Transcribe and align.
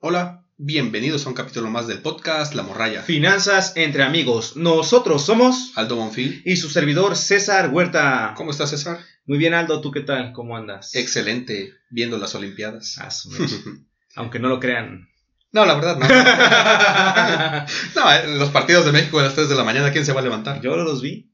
Hola, 0.00 0.44
bienvenidos 0.56 1.26
a 1.26 1.28
un 1.28 1.34
capítulo 1.34 1.68
más 1.70 1.86
del 1.86 2.00
podcast 2.00 2.54
La 2.54 2.62
Morralla. 2.62 3.02
Finanzas 3.02 3.72
entre 3.76 4.02
amigos. 4.02 4.56
Nosotros 4.56 5.24
somos 5.24 5.72
Aldo 5.76 5.96
Bonfil. 5.96 6.42
y 6.44 6.56
su 6.56 6.70
servidor 6.70 7.16
César 7.16 7.70
Huerta. 7.72 8.34
¿Cómo 8.36 8.50
estás, 8.50 8.70
César? 8.70 9.00
Muy 9.26 9.38
bien, 9.38 9.54
Aldo, 9.54 9.80
¿tú 9.80 9.90
qué 9.90 10.00
tal? 10.00 10.32
¿Cómo 10.32 10.56
andas? 10.56 10.94
Excelente, 10.94 11.74
viendo 11.90 12.18
las 12.18 12.34
Olimpiadas. 12.34 12.96
Ah. 12.98 13.08
Aunque 14.16 14.38
no 14.38 14.48
lo 14.48 14.58
crean. 14.60 15.08
No, 15.52 15.66
la 15.66 15.74
verdad, 15.74 15.96
no. 15.98 16.06
no, 18.00 18.12
eh, 18.12 18.38
los 18.38 18.50
partidos 18.50 18.84
de 18.84 18.92
México 18.92 19.18
a 19.18 19.24
las 19.24 19.34
3 19.34 19.48
de 19.48 19.54
la 19.56 19.64
mañana, 19.64 19.90
¿quién 19.92 20.06
se 20.06 20.12
va 20.12 20.20
a 20.20 20.24
levantar? 20.24 20.60
Yo 20.60 20.76
los 20.76 21.02
vi. 21.02 21.32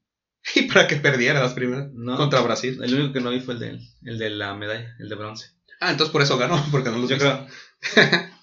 Y 0.55 0.63
para 0.63 0.87
que 0.87 0.95
perdiera 0.95 1.39
las 1.41 1.53
primeras 1.53 1.87
No. 1.93 2.15
contra 2.17 2.41
Brasil. 2.41 2.79
El 2.83 2.93
único 2.95 3.13
que 3.13 3.19
no 3.21 3.29
vi 3.31 3.39
fue 3.41 3.55
el 3.55 3.59
de, 3.59 3.79
el 4.03 4.17
de 4.17 4.29
la 4.31 4.55
medalla, 4.55 4.95
el 4.99 5.09
de 5.09 5.15
bronce. 5.15 5.47
Ah, 5.79 5.91
entonces 5.91 6.11
por 6.11 6.21
eso 6.23 6.37
ganó, 6.37 6.63
porque 6.71 6.89
no 6.89 6.97
los 6.97 7.09
Yo 7.09 7.17
viste. 7.17 7.31
creo. 8.01 8.36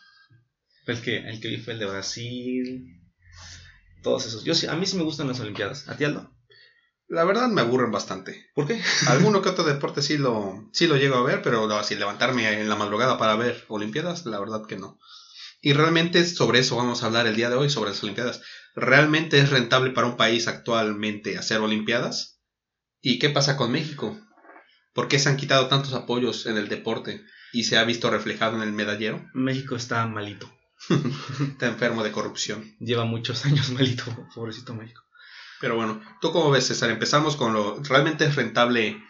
Fue 0.84 0.94
el 0.94 1.02
que, 1.02 1.16
el 1.16 1.40
que 1.40 1.48
vi 1.48 1.56
fue 1.58 1.74
el 1.74 1.79
de 1.79 1.86
Brasil. 1.86 3.00
Todos 4.02 4.26
esos. 4.26 4.44
Yo 4.44 4.54
sí, 4.54 4.66
a 4.66 4.75
mí 4.75 4.86
sí 4.86 4.96
me 4.96 5.04
gustan 5.04 5.29
las 5.29 5.40
Olimpiadas. 5.40 5.88
¿A 5.88 5.96
ti, 5.96 6.04
Aldo? 6.04 6.30
La 7.08 7.25
verdad 7.25 7.48
me 7.48 7.61
aburren 7.61 7.90
bastante. 7.90 8.46
¿Por 8.54 8.66
qué? 8.66 8.80
Alguno 9.08 9.42
que 9.42 9.50
otro 9.50 9.64
deporte 9.64 10.02
sí 10.02 10.18
lo, 10.18 10.68
sí 10.72 10.86
lo 10.86 10.96
llego 10.96 11.16
a 11.16 11.22
ver, 11.22 11.42
pero 11.42 11.70
así 11.75 11.94
levantarme 11.94 12.61
en 12.61 12.68
la 12.68 12.76
madrugada 12.76 13.18
para 13.18 13.36
ver 13.36 13.64
Olimpiadas, 13.68 14.26
la 14.26 14.39
verdad 14.39 14.66
que 14.66 14.76
no. 14.76 14.98
Y 15.61 15.72
realmente 15.72 16.25
sobre 16.26 16.58
eso 16.58 16.76
vamos 16.76 17.03
a 17.03 17.06
hablar 17.06 17.26
el 17.26 17.36
día 17.36 17.48
de 17.48 17.56
hoy, 17.56 17.70
sobre 17.70 17.90
las 17.90 18.03
Olimpiadas. 18.03 18.42
¿Realmente 18.75 19.39
es 19.39 19.50
rentable 19.50 19.90
para 19.90 20.06
un 20.06 20.16
país 20.16 20.48
actualmente 20.48 21.39
hacer 21.39 21.61
Olimpiadas? 21.61 22.42
¿Y 23.00 23.18
qué 23.18 23.30
pasa 23.30 23.56
con 23.56 23.72
México? 23.72 24.18
¿Por 24.92 25.08
qué 25.08 25.18
se 25.18 25.28
han 25.28 25.36
quitado 25.36 25.68
tantos 25.68 25.94
apoyos 25.94 26.46
en 26.46 26.56
el 26.56 26.68
deporte 26.68 27.25
y 27.53 27.64
se 27.64 27.78
ha 27.78 27.84
visto 27.84 28.11
reflejado 28.11 28.56
en 28.56 28.62
el 28.62 28.72
medallero? 28.72 29.25
México 29.34 29.76
está 29.76 30.06
malito. 30.06 30.54
Está 31.52 31.66
enfermo 31.66 32.02
de 32.05 32.12
corrupción. 32.12 32.74
Lleva 32.78 33.05
muchos 33.05 33.45
años 33.47 33.70
malito, 33.70 34.05
pobrecito 34.34 34.75
México. 34.75 35.03
Pero 35.61 35.77
bueno, 35.77 36.03
¿tú 36.20 36.33
cómo 36.33 36.50
ves, 36.50 36.67
César? 36.67 36.91
Empezamos 36.91 37.36
con 37.36 37.53
lo... 37.55 37.83
¿Realmente 37.84 38.25
es 38.25 38.34
rentable 38.34 39.03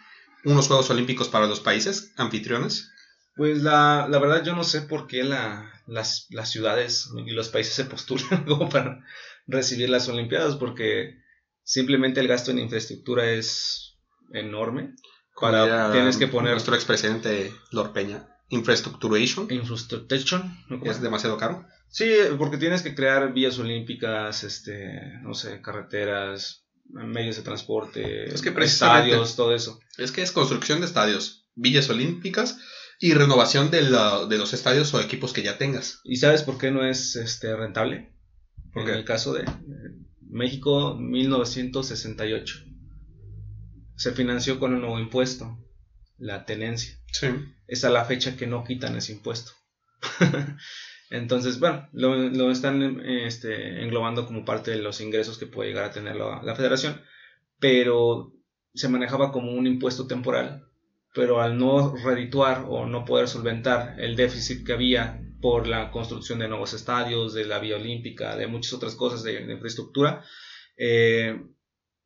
unos 0.45 0.67
Juegos 0.67 0.89
Olímpicos 0.89 1.27
para 1.27 1.47
los 1.47 1.59
países 1.59 2.13
anfitriones? 2.17 2.91
Pues 3.35 3.61
la, 3.63 4.07
la 4.09 4.19
verdad 4.19 4.43
yo 4.43 4.55
no 4.55 4.63
sé 4.63 4.81
por 4.81 5.07
qué 5.07 5.23
la, 5.23 5.69
las, 5.87 6.27
las 6.29 6.49
ciudades 6.49 7.09
y 7.25 7.31
los 7.31 7.49
países 7.49 7.73
se 7.73 7.85
postulan 7.85 8.43
como 8.47 8.69
para 8.69 9.03
recibir 9.47 9.89
las 9.89 10.07
Olimpiadas, 10.07 10.55
porque 10.55 11.15
simplemente 11.63 12.21
el 12.21 12.27
gasto 12.27 12.51
en 12.51 12.59
infraestructura 12.59 13.29
es 13.31 13.97
enorme. 14.31 14.93
Para- 15.39 15.91
tienes 15.91 16.15
que 16.15 16.27
poner 16.27 16.51
Nuestro 16.53 16.75
expresidente 16.75 17.53
Lord 17.71 17.91
Peña. 17.91 18.34
Infrastructuration. 18.49 19.47
infrastructure. 19.51 20.43
¿no? 20.69 20.79
¿Cómo 20.79 20.91
Es 20.91 21.01
demasiado 21.01 21.37
caro. 21.37 21.65
Sí, 21.89 22.05
porque 22.37 22.57
tienes 22.57 22.81
que 22.81 22.93
crear 22.95 23.33
vías 23.33 23.57
olímpicas, 23.59 24.43
este, 24.43 25.19
no 25.21 25.33
sé, 25.33 25.61
carreteras, 25.61 26.65
medios 26.89 27.37
de 27.37 27.41
transporte, 27.43 28.25
Es 28.25 28.41
que 28.41 28.51
precisamente- 28.51 29.09
estadios, 29.09 29.35
todo 29.35 29.55
eso. 29.55 29.79
Es 29.97 30.11
que 30.11 30.21
es 30.21 30.31
construcción 30.31 30.79
de 30.81 30.85
estadios, 30.87 31.47
villas 31.55 31.89
olímpicas 31.89 32.57
y 32.99 33.13
renovación 33.13 33.71
de, 33.71 33.81
la- 33.83 34.25
de 34.25 34.37
los 34.37 34.53
estadios 34.53 34.93
o 34.93 35.01
equipos 35.01 35.33
que 35.33 35.43
ya 35.43 35.57
tengas. 35.57 35.99
¿Y 36.03 36.17
sabes 36.17 36.43
por 36.43 36.57
qué 36.57 36.71
no 36.71 36.85
es 36.85 37.15
este 37.15 37.55
rentable? 37.55 38.13
¿Por 38.73 38.83
en 38.89 38.95
el 38.95 39.05
caso 39.05 39.33
de 39.33 39.43
eh, 39.43 39.47
México 40.29 40.95
1968 40.99 42.55
se 43.95 44.11
financió 44.11 44.59
con 44.59 44.73
un 44.73 44.81
nuevo 44.81 44.99
impuesto, 44.99 45.57
la 46.17 46.45
tenencia. 46.45 46.99
Sí. 47.19 47.27
Es 47.67 47.85
a 47.85 47.89
la 47.89 48.03
fecha 48.03 48.35
que 48.35 48.45
no 48.45 48.63
quitan 48.63 48.95
ese 48.95 49.13
impuesto. 49.13 49.53
Entonces, 51.09 51.59
bueno, 51.59 51.87
lo, 51.93 52.15
lo 52.15 52.51
están 52.51 53.01
este, 53.05 53.83
englobando 53.83 54.25
como 54.25 54.43
parte 54.43 54.71
de 54.71 54.81
los 54.81 54.99
ingresos 54.99 55.37
que 55.37 55.45
puede 55.45 55.69
llegar 55.69 55.85
a 55.85 55.91
tener 55.91 56.15
la, 56.15 56.41
la 56.43 56.55
federación, 56.55 57.01
pero 57.59 58.33
se 58.73 58.89
manejaba 58.89 59.31
como 59.31 59.51
un 59.51 59.65
impuesto 59.65 60.07
temporal, 60.07 60.67
pero 61.13 61.41
al 61.41 61.57
no 61.57 61.95
redituar 61.95 62.65
o 62.67 62.85
no 62.85 63.05
poder 63.05 63.29
solventar 63.29 63.95
el 63.99 64.17
déficit 64.17 64.65
que 64.65 64.73
había 64.73 65.21
por 65.41 65.67
la 65.67 65.91
construcción 65.91 66.39
de 66.39 66.49
nuevos 66.49 66.73
estadios, 66.73 67.33
de 67.33 67.45
la 67.45 67.59
vía 67.59 67.77
olímpica, 67.77 68.35
de 68.35 68.47
muchas 68.47 68.73
otras 68.73 68.95
cosas 68.95 69.23
de, 69.23 69.45
de 69.45 69.53
infraestructura, 69.53 70.25
eh, 70.75 71.39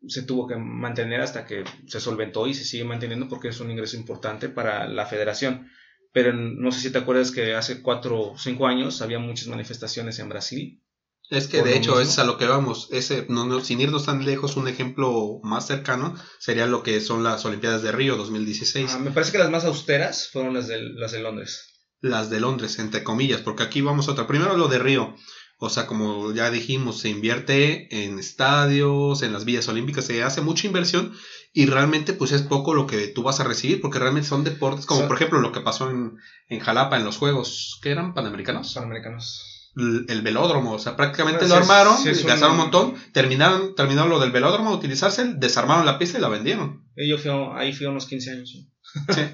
se 0.07 0.23
tuvo 0.23 0.47
que 0.47 0.55
mantener 0.55 1.21
hasta 1.21 1.45
que 1.45 1.63
se 1.87 1.99
solventó 1.99 2.47
y 2.47 2.53
se 2.53 2.63
sigue 2.63 2.83
manteniendo 2.83 3.27
porque 3.27 3.49
es 3.49 3.59
un 3.59 3.71
ingreso 3.71 3.97
importante 3.97 4.49
para 4.49 4.87
la 4.87 5.05
federación. 5.05 5.69
Pero 6.11 6.33
no 6.33 6.71
sé 6.71 6.79
si 6.79 6.91
te 6.91 6.97
acuerdas 6.97 7.31
que 7.31 7.53
hace 7.53 7.81
cuatro 7.81 8.19
o 8.19 8.37
cinco 8.37 8.67
años 8.67 9.01
había 9.01 9.19
muchas 9.19 9.47
manifestaciones 9.47 10.17
en 10.19 10.29
Brasil. 10.29 10.81
Es 11.29 11.47
que 11.47 11.61
de 11.61 11.77
hecho 11.77 11.91
mismo. 11.91 12.01
es 12.01 12.17
a 12.17 12.23
lo 12.23 12.39
que 12.39 12.47
vamos. 12.47 12.87
Ese, 12.91 13.27
no, 13.29 13.45
no, 13.45 13.63
sin 13.63 13.79
irnos 13.79 14.05
tan 14.05 14.25
lejos, 14.25 14.57
un 14.57 14.67
ejemplo 14.67 15.39
más 15.43 15.67
cercano 15.67 16.15
sería 16.39 16.65
lo 16.65 16.81
que 16.81 16.99
son 17.01 17.23
las 17.23 17.45
Olimpiadas 17.45 17.83
de 17.83 17.91
Río 17.91 18.17
2016. 18.17 18.91
Ah, 18.91 18.99
me 18.99 19.11
parece 19.11 19.33
que 19.33 19.37
las 19.37 19.51
más 19.51 19.65
austeras 19.65 20.29
fueron 20.31 20.55
las 20.55 20.67
de, 20.67 20.81
las 20.81 21.11
de 21.11 21.19
Londres. 21.19 21.67
las 22.01 22.31
de 22.31 22.39
Londres, 22.39 22.79
entre 22.79 23.03
comillas, 23.03 23.41
porque 23.41 23.61
aquí 23.61 23.81
vamos 23.81 24.07
a 24.07 24.13
otra. 24.13 24.25
Primero 24.25 24.57
lo 24.57 24.67
de 24.69 24.79
Río. 24.79 25.15
O 25.61 25.69
sea, 25.69 25.87
como 25.87 26.31
ya 26.33 26.49
dijimos, 26.51 26.99
se 26.99 27.09
invierte 27.09 28.05
en 28.05 28.17
estadios, 28.17 29.21
en 29.23 29.33
las 29.33 29.43
villas 29.45 29.67
olímpicas, 29.67 30.05
se 30.05 30.23
hace 30.23 30.39
mucha 30.41 30.67
inversión 30.67 31.13
y 31.53 31.65
realmente 31.65 32.13
pues 32.13 32.31
es 32.31 32.41
poco 32.43 32.73
lo 32.73 32.87
que 32.87 33.07
tú 33.07 33.23
vas 33.23 33.39
a 33.41 33.43
recibir, 33.43 33.81
porque 33.81 33.99
realmente 33.99 34.29
son 34.29 34.43
deportes, 34.45 34.85
como 34.85 35.01
por 35.07 35.17
ejemplo 35.17 35.39
lo 35.41 35.51
que 35.51 35.59
pasó 35.59 35.89
en, 35.89 36.15
en 36.47 36.59
Jalapa 36.59 36.97
en 36.97 37.03
los 37.03 37.17
Juegos, 37.17 37.77
que 37.81 37.91
eran 37.91 38.13
panamericanos? 38.13 38.73
Panamericanos. 38.73 39.71
El, 39.75 40.05
el 40.09 40.21
velódromo, 40.21 40.71
o 40.73 40.79
sea, 40.79 40.95
prácticamente 40.95 41.47
lo 41.47 41.55
armaron, 41.55 42.07
es 42.07 42.25
gastaron 42.25 42.55
un- 42.55 42.59
un 42.59 42.63
montón, 42.71 42.95
terminaron, 43.13 43.75
terminaron 43.75 44.09
lo 44.09 44.19
del 44.19 44.31
velódromo, 44.31 44.71
utilizarse, 44.71 45.33
desarmaron 45.35 45.85
la 45.85 45.99
pista 45.99 46.17
y 46.17 46.21
la 46.21 46.29
vendieron. 46.29 46.85
Yo 46.95 47.17
fui 47.17 47.31
ahí 47.55 47.73
fui 47.73 47.85
a 47.85 47.89
unos 47.89 48.05
15 48.07 48.31
años. 48.31 48.53
¿no? 48.55 49.13
Sí. 49.13 49.21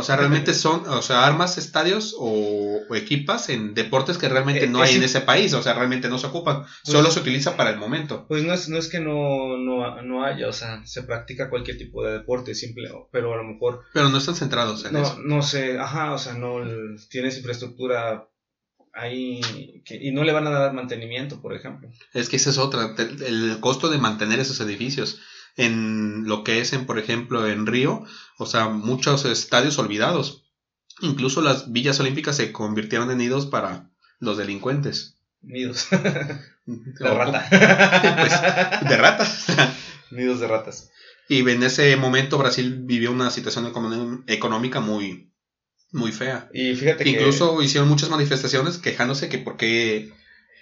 O 0.00 0.02
sea, 0.02 0.16
realmente 0.16 0.52
son, 0.54 0.86
o 0.88 1.00
sea, 1.02 1.26
armas 1.26 1.56
estadios 1.58 2.14
o, 2.18 2.80
o 2.88 2.94
equipas 2.96 3.48
en 3.48 3.74
deportes 3.74 4.18
que 4.18 4.28
realmente 4.28 4.64
Eh, 4.64 4.68
no 4.68 4.82
hay 4.82 4.96
en 4.96 5.02
ese 5.02 5.20
país, 5.20 5.54
o 5.54 5.62
sea, 5.62 5.74
realmente 5.74 6.08
no 6.08 6.18
se 6.18 6.26
ocupan, 6.26 6.62
Pues- 6.62 6.70
solo 6.82 7.10
se 7.10 7.20
utiliza 7.20 7.56
para 7.56 7.70
el 7.70 7.78
momento. 7.78 8.26
Pues 8.28 8.42
no 8.42 8.52
es, 8.52 8.68
no 8.68 8.76
es 8.78 8.88
que 8.88 9.00
no, 9.00 9.56
no, 9.56 10.02
no 10.02 10.24
haya, 10.24 10.48
o 10.48 10.52
sea, 10.52 10.82
se 10.84 11.02
practica 11.04 11.48
cualquier 11.48 11.78
tipo 11.78 12.04
de 12.04 12.12
deporte, 12.12 12.54
simple, 12.54 12.90
pero 13.12 13.32
a 13.32 13.36
lo 13.36 13.44
mejor 13.44 13.82
Pero 13.94 14.08
no 14.08 14.18
están 14.18 14.34
centrados 14.36 14.84
en 14.84 14.94
no, 14.94 15.02
eso. 15.02 15.18
no 15.24 15.42
sé, 15.42 15.78
ajá, 15.78 16.12
o 16.12 16.18
sea, 16.18 16.34
no 16.34 16.58
tienes 17.10 17.36
infraestructura 17.36 18.26
ahí 18.92 19.40
que- 19.84 19.96
y 20.02 20.10
no 20.10 20.24
le 20.24 20.32
van 20.32 20.46
a 20.46 20.50
dar 20.50 20.72
mantenimiento, 20.72 21.40
por 21.40 21.54
ejemplo. 21.54 21.88
Es 22.12 22.28
que 22.28 22.36
esa 22.36 22.50
es 22.50 22.58
otra, 22.58 22.94
el 22.98 23.58
costo 23.60 23.88
de 23.88 23.98
mantener 23.98 24.40
esos 24.40 24.60
edificios. 24.60 25.20
En 25.56 26.24
lo 26.26 26.44
que 26.44 26.60
es, 26.60 26.72
en, 26.72 26.86
por 26.86 26.98
ejemplo, 26.98 27.46
en 27.46 27.66
Río, 27.66 28.04
o 28.38 28.46
sea, 28.46 28.68
muchos 28.68 29.24
estadios 29.24 29.78
olvidados. 29.78 30.44
Incluso 31.00 31.40
las 31.40 31.72
villas 31.72 32.00
olímpicas 32.00 32.36
se 32.36 32.52
convirtieron 32.52 33.10
en 33.10 33.18
nidos 33.18 33.46
para 33.46 33.90
los 34.18 34.36
delincuentes. 34.36 35.16
Nidos 35.42 35.88
de 36.66 37.14
rata. 37.14 37.46
Pues, 37.48 38.88
de 38.90 38.96
ratas. 38.96 39.46
Nidos 40.10 40.40
de 40.40 40.48
ratas. 40.48 40.90
Y 41.28 41.48
en 41.48 41.62
ese 41.62 41.96
momento 41.96 42.38
Brasil 42.38 42.80
vivió 42.82 43.12
una 43.12 43.30
situación 43.30 43.72
económica 44.26 44.80
muy, 44.80 45.32
muy 45.92 46.12
fea. 46.12 46.50
Y 46.52 46.74
fíjate 46.74 47.04
que 47.04 47.10
Incluso 47.10 47.62
hicieron 47.62 47.88
muchas 47.88 48.10
manifestaciones 48.10 48.78
quejándose 48.78 49.28
que 49.28 49.38
por 49.38 49.56
qué 49.56 50.12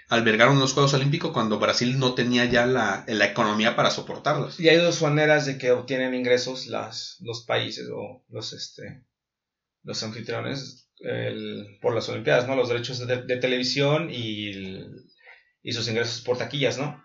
albergaron 0.09 0.59
los 0.59 0.73
Juegos 0.73 0.95
Olímpicos 0.95 1.33
cuando 1.33 1.59
Brasil 1.59 1.99
no 1.99 2.15
tenía 2.15 2.45
ya 2.47 2.67
la, 2.67 3.05
la 3.07 3.27
economía 3.27 3.77
para 3.77 3.91
soportarlos. 3.91 4.59
y 4.61 4.69
hay 4.69 4.77
dos 4.79 5.03
maneras 5.03 5.47
de 5.47 5.59
que 5.59 5.71
obtienen 5.73 6.15
ingresos 6.15 6.67
las, 6.67 7.17
los 7.21 7.45
países 7.45 7.87
o 7.95 8.25
los 8.29 8.53
este 8.53 9.05
los 9.83 10.03
anfitriones 10.03 10.91
el- 11.01 11.79
por 11.81 11.95
las 11.95 12.09
Olimpiadas, 12.09 12.47
¿no? 12.49 12.57
Los 12.57 12.69
derechos 12.69 13.07
de, 13.07 13.23
de 13.23 13.37
televisión 13.37 14.11
y, 14.11 14.50
el- 14.50 15.05
y 15.62 15.73
sus 15.73 15.88
ingresos 15.88 16.21
por 16.23 16.38
taquillas, 16.38 16.79
¿no? 16.79 17.03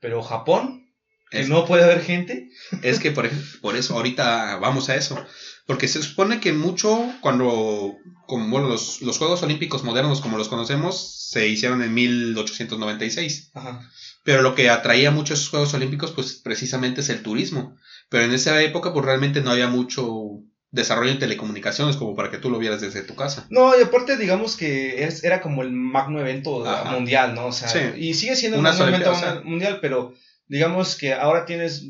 Pero 0.00 0.22
Japón, 0.22 0.86
que 1.30 1.40
Es, 1.40 1.48
no 1.48 1.64
puede 1.64 1.84
haber 1.84 2.02
gente, 2.02 2.50
es 2.82 2.98
que 3.00 3.10
por, 3.12 3.28
por 3.62 3.76
eso 3.76 3.94
ahorita 3.96 4.56
vamos 4.56 4.88
a 4.90 4.96
eso. 4.96 5.24
Porque 5.66 5.88
se 5.88 6.02
supone 6.02 6.40
que 6.40 6.52
mucho 6.52 6.98
cuando 7.20 7.94
como, 8.26 8.48
bueno, 8.48 8.68
los, 8.68 9.00
los 9.02 9.18
Juegos 9.18 9.42
Olímpicos 9.42 9.84
modernos 9.84 10.20
como 10.20 10.38
los 10.38 10.48
conocemos 10.48 11.28
se 11.30 11.48
hicieron 11.48 11.82
en 11.82 11.94
1896. 11.94 13.50
Ajá. 13.54 13.88
Pero 14.24 14.42
lo 14.42 14.54
que 14.54 14.70
atraía 14.70 15.10
mucho 15.10 15.34
a 15.34 15.36
esos 15.36 15.48
Juegos 15.48 15.74
Olímpicos, 15.74 16.12
pues 16.12 16.34
precisamente 16.34 17.00
es 17.00 17.08
el 17.08 17.22
turismo. 17.22 17.76
Pero 18.08 18.24
en 18.24 18.32
esa 18.32 18.60
época, 18.62 18.92
pues 18.92 19.04
realmente 19.04 19.40
no 19.40 19.50
había 19.50 19.68
mucho 19.68 20.40
desarrollo 20.70 21.10
en 21.10 21.18
telecomunicaciones 21.18 21.96
como 21.96 22.14
para 22.16 22.30
que 22.30 22.38
tú 22.38 22.48
lo 22.48 22.58
vieras 22.58 22.80
desde 22.80 23.02
tu 23.02 23.14
casa. 23.14 23.46
No, 23.50 23.78
y 23.78 23.82
aparte 23.82 24.16
digamos 24.16 24.56
que 24.56 25.04
es- 25.04 25.22
era 25.22 25.42
como 25.42 25.62
el 25.62 25.70
magno 25.72 26.18
evento 26.20 26.66
Ajá. 26.66 26.90
mundial, 26.92 27.34
¿no? 27.34 27.46
O 27.46 27.52
sea, 27.52 27.68
Sí. 27.68 27.78
y 27.98 28.14
sigue 28.14 28.36
siendo 28.36 28.56
un 28.58 28.64
magno 28.64 28.86
evento 28.88 29.12
mundial, 29.44 29.78
pero 29.82 30.14
digamos 30.48 30.96
que 30.96 31.12
ahora 31.14 31.44
tienes 31.44 31.84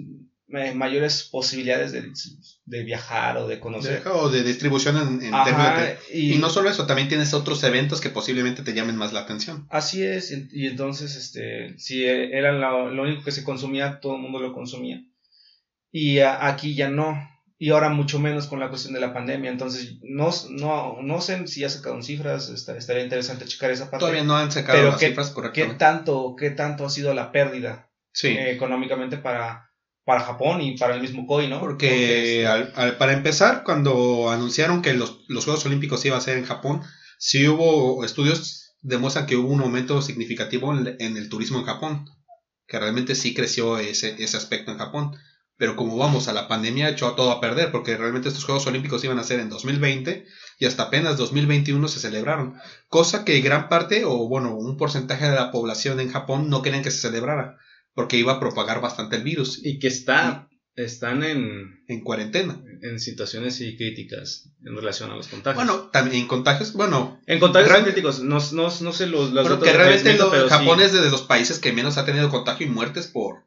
eh, 0.54 0.74
mayores 0.74 1.28
posibilidades 1.30 1.92
de, 1.92 2.12
de, 2.66 2.82
viajar 2.84 3.38
o 3.38 3.48
de 3.48 3.58
conocer. 3.58 4.02
o 4.06 4.28
de 4.28 4.42
distribución 4.42 4.96
en, 4.96 5.22
en 5.22 5.34
y, 6.12 6.34
y, 6.34 6.38
no 6.38 6.50
solo 6.50 6.68
eso, 6.68 6.86
también 6.86 7.08
tienes 7.08 7.32
otros 7.32 7.64
eventos 7.64 8.00
que 8.00 8.10
posiblemente 8.10 8.62
te 8.62 8.74
llamen 8.74 8.96
más 8.96 9.12
la 9.12 9.20
atención. 9.20 9.66
Así 9.70 10.02
es, 10.02 10.30
y, 10.30 10.66
entonces, 10.66 11.16
este, 11.16 11.78
si 11.78 12.04
era 12.04 12.52
lo, 12.52 13.02
único 13.02 13.24
que 13.24 13.32
se 13.32 13.44
consumía, 13.44 13.98
todo 14.00 14.16
el 14.16 14.22
mundo 14.22 14.40
lo 14.40 14.52
consumía. 14.52 15.02
Y 15.90 16.20
aquí 16.20 16.74
ya 16.74 16.88
no. 16.90 17.30
Y 17.58 17.70
ahora 17.70 17.88
mucho 17.90 18.18
menos 18.18 18.46
con 18.46 18.58
la 18.60 18.68
cuestión 18.68 18.92
de 18.92 19.00
la 19.00 19.14
pandemia. 19.14 19.50
Entonces, 19.50 19.98
no, 20.02 20.30
no, 20.50 20.98
no 21.00 21.20
sé 21.20 21.46
si 21.46 21.60
ya 21.60 21.68
sacaron 21.68 22.02
cifras, 22.02 22.48
estaría 22.48 23.04
interesante 23.04 23.44
checar 23.44 23.70
esa 23.70 23.84
parte. 23.84 24.00
Todavía 24.00 24.24
no 24.24 24.36
han 24.36 24.50
sacado 24.50 24.82
las 24.82 24.98
cifras 24.98 25.30
correctamente. 25.30 25.74
¿qué 25.74 25.78
tanto, 25.78 26.34
¿Qué 26.36 26.50
tanto 26.50 26.84
ha 26.84 26.90
sido 26.90 27.14
la 27.14 27.30
pérdida 27.30 27.88
eh, 28.22 28.50
económicamente 28.50 29.16
para, 29.16 29.71
para 30.04 30.20
Japón 30.20 30.60
y 30.60 30.76
para 30.76 30.94
el 30.94 31.00
mismo 31.00 31.26
COI, 31.26 31.48
¿no? 31.48 31.60
Porque, 31.60 32.44
este, 32.44 32.92
para 32.98 33.12
empezar, 33.12 33.62
cuando 33.64 34.30
anunciaron 34.30 34.82
que 34.82 34.94
los, 34.94 35.20
Juegos 35.28 35.64
Olímpicos 35.66 36.04
iban 36.04 36.18
a 36.18 36.22
ser 36.22 36.38
en 36.38 36.44
Japón, 36.44 36.82
sí 37.18 37.46
hubo 37.48 38.04
estudios 38.04 38.58
demuestran 38.80 39.26
que 39.26 39.36
hubo 39.36 39.52
un 39.52 39.60
aumento 39.60 40.02
significativo 40.02 40.74
en, 40.74 41.16
el 41.16 41.28
turismo 41.28 41.60
en 41.60 41.66
Japón, 41.66 42.06
que 42.66 42.80
realmente 42.80 43.14
sí 43.14 43.32
creció 43.32 43.78
ese, 43.78 44.16
ese 44.22 44.36
aspecto 44.36 44.72
en 44.72 44.78
Japón. 44.78 45.16
Pero 45.56 45.76
como 45.76 45.96
vamos 45.96 46.26
a 46.26 46.32
la 46.32 46.48
pandemia, 46.48 46.88
echó 46.88 47.06
a 47.06 47.14
todo 47.14 47.30
a 47.30 47.40
perder, 47.40 47.70
porque 47.70 47.96
realmente 47.96 48.26
estos 48.26 48.44
Juegos 48.44 48.66
Olímpicos 48.66 49.04
iban 49.04 49.20
a 49.20 49.22
ser 49.22 49.38
en 49.38 49.50
2020 49.50 50.26
y 50.58 50.64
hasta 50.64 50.84
apenas 50.84 51.16
2021 51.16 51.86
se 51.86 52.00
celebraron. 52.00 52.54
Cosa 52.88 53.24
que 53.24 53.40
gran 53.40 53.68
parte, 53.68 54.04
o 54.04 54.26
bueno, 54.26 54.56
un 54.56 54.76
porcentaje 54.76 55.26
de 55.26 55.36
la 55.36 55.52
población 55.52 56.00
en 56.00 56.10
Japón 56.10 56.50
no 56.50 56.62
querían 56.62 56.82
que 56.82 56.90
se 56.90 56.98
celebrara 56.98 57.58
porque 57.94 58.16
iba 58.16 58.32
a 58.32 58.40
propagar 58.40 58.80
bastante 58.80 59.16
el 59.16 59.22
virus. 59.22 59.60
Y 59.62 59.78
que 59.78 59.88
está, 59.88 60.48
están 60.74 61.22
en, 61.22 61.84
en 61.88 62.00
cuarentena. 62.02 62.62
En 62.82 62.98
situaciones 62.98 63.56
críticas 63.56 64.50
en 64.64 64.74
relación 64.74 65.10
a 65.10 65.16
los 65.16 65.28
contagios. 65.28 65.64
Bueno, 65.64 65.88
también 65.90 66.22
en 66.22 66.28
contagios, 66.28 66.72
bueno. 66.72 67.20
En 67.26 67.38
contagios 67.38 67.78
críticos, 67.84 68.20
no, 68.20 68.38
no, 68.52 68.68
no 68.80 68.92
sé 68.92 69.06
los, 69.06 69.32
los 69.32 69.58
que 69.58 69.72
realmente 69.72 70.18
Japón 70.48 70.80
es 70.80 70.92
de 70.92 71.10
los 71.10 71.22
países 71.22 71.58
que 71.58 71.72
menos 71.72 71.96
ha 71.98 72.04
tenido 72.04 72.28
contagio 72.28 72.66
y 72.66 72.70
muertes 72.70 73.06
por, 73.06 73.44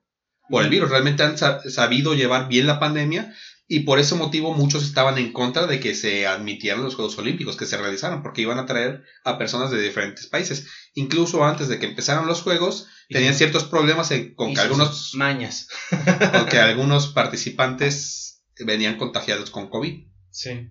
por 0.50 0.63
el 0.63 0.69
virus. 0.69 0.89
Realmente 0.89 1.24
han 1.24 1.38
sabido 1.38 2.13
llevar 2.13 2.48
bien 2.48 2.68
la 2.68 2.80
pandemia 2.80 3.33
y 3.67 3.81
por 3.81 4.00
ese 4.00 4.15
motivo 4.15 4.53
muchos 4.53 4.83
estaban 4.83 5.17
en 5.17 5.33
contra 5.33 5.65
de 5.65 5.79
que 5.79 5.95
se 5.95 6.27
admitieran 6.27 6.83
los 6.83 6.95
Juegos 6.95 7.17
Olímpicos, 7.17 7.57
que 7.57 7.65
se 7.65 7.77
realizaran, 7.77 8.21
porque 8.21 8.41
iban 8.41 8.59
a 8.59 8.67
traer 8.67 9.03
a 9.23 9.39
personas 9.39 9.71
de 9.71 9.81
diferentes 9.81 10.27
países. 10.27 10.67
Incluso 10.94 11.44
antes 11.44 11.67
de 11.67 11.79
que 11.79 11.88
empezaran 11.88 12.27
los 12.27 12.44
Juegos, 12.44 12.88
tenían 13.09 13.33
ciertos 13.33 13.63
problemas 13.63 14.13
con 14.35 14.53
que 14.53 14.62
algunos... 14.62 15.15
Mañas. 15.15 15.67
con 15.89 16.45
que 16.45 16.57
algunos 16.59 17.07
participantes 17.07 18.44
venían 18.59 18.97
contagiados 18.97 19.50
con 19.50 19.69
COVID. 19.69 20.06
Sí. 20.29 20.69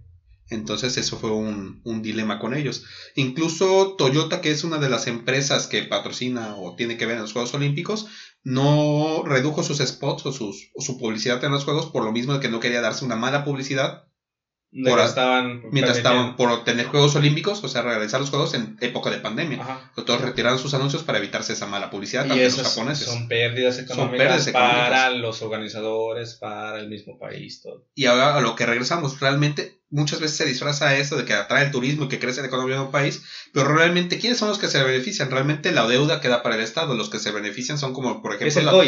Entonces 0.51 0.97
eso 0.97 1.19
fue 1.19 1.31
un, 1.31 1.81
un, 1.85 2.03
dilema 2.03 2.39
con 2.39 2.55
ellos. 2.55 2.85
Incluso 3.17 3.97
Toyota, 3.97 4.41
que 4.41 4.51
es 4.51 4.63
una 4.63 4.79
de 4.79 4.91
las 4.91 5.07
empresas 5.07 5.67
que 5.67 5.83
patrocina 5.83 6.55
o 6.57 6.77
tiene 6.77 6.97
que 6.97 7.07
ver 7.07 7.17
en 7.17 7.23
los 7.23 7.33
Juegos 7.33 7.55
Olímpicos, 7.55 8.07
no 8.45 9.23
redujo 9.25 9.63
sus 9.63 9.79
spots 9.79 10.27
o, 10.27 10.33
sus, 10.33 10.71
o 10.75 10.83
su 10.83 10.99
publicidad 10.99 11.43
en 11.45 11.53
los 11.53 11.65
Juegos 11.65 11.87
por 11.87 12.05
lo 12.05 12.13
mismo 12.13 12.35
de 12.35 12.41
que 12.41 12.49
no 12.49 12.61
quería 12.61 12.81
darse 12.81 13.05
una 13.05 13.17
mala 13.17 13.45
publicidad 13.45 14.05
estaban 14.75 15.63
mientras 15.71 15.99
estaban 15.99 16.37
por 16.37 16.65
tener 16.65 16.87
Juegos 16.87 17.15
Olímpicos, 17.17 17.63
o 17.63 17.69
sea, 17.69 17.83
realizar 17.83 18.21
los 18.21 18.31
Juegos 18.31 18.55
en 18.55 18.77
época 18.81 19.11
de 19.11 19.19
pandemia. 19.19 19.91
Todos 19.95 20.21
retiraron 20.21 20.59
sus 20.59 20.75
anuncios 20.75 21.05
para 21.05 21.19
evitarse 21.19 21.53
esa 21.53 21.67
mala 21.67 21.91
publicidad, 21.91 22.27
y 22.27 22.43
los 22.43 22.61
japoneses. 22.61 23.07
Son 23.07 23.29
pérdidas 23.29 23.79
económicas, 23.79 24.49
para 24.51 25.11
los 25.11 25.43
organizadores, 25.43 26.35
para 26.35 26.81
el 26.81 26.89
mismo 26.89 27.19
país. 27.19 27.63
Todo. 27.63 27.87
Y 27.95 28.07
ahora 28.07 28.37
a 28.37 28.41
lo 28.41 28.57
que 28.57 28.67
regresamos, 28.67 29.21
realmente 29.21 29.81
muchas 29.95 30.19
veces 30.19 30.37
se 30.37 30.45
disfraza 30.45 30.97
eso 30.99 31.17
de 31.17 31.25
que 31.25 31.35
atrae 31.35 31.67
el 31.67 31.71
turismo 31.71 32.05
y 32.05 32.09
que 32.09 32.19
crece 32.19 32.41
la 32.41 32.49
economía 32.49 32.77
de 32.77 32.83
un 32.83 32.91
país, 32.91 33.23
pero 33.53 33.73
realmente, 33.73 34.19
¿quiénes 34.19 34.39
son 34.39 34.49
los 34.49 34.59
que 34.59 34.67
se 34.67 34.83
benefician? 34.83 35.31
Realmente 35.31 35.71
la 35.71 35.87
deuda 35.87 36.21
queda 36.21 36.43
para 36.43 36.57
el 36.57 36.63
Estado, 36.63 36.95
los 36.95 37.11
que 37.11 37.21
se 37.21 37.31
benefician 37.31 37.79
son 37.79 37.93
como, 37.93 38.21
por 38.21 38.35
ejemplo, 38.35 38.83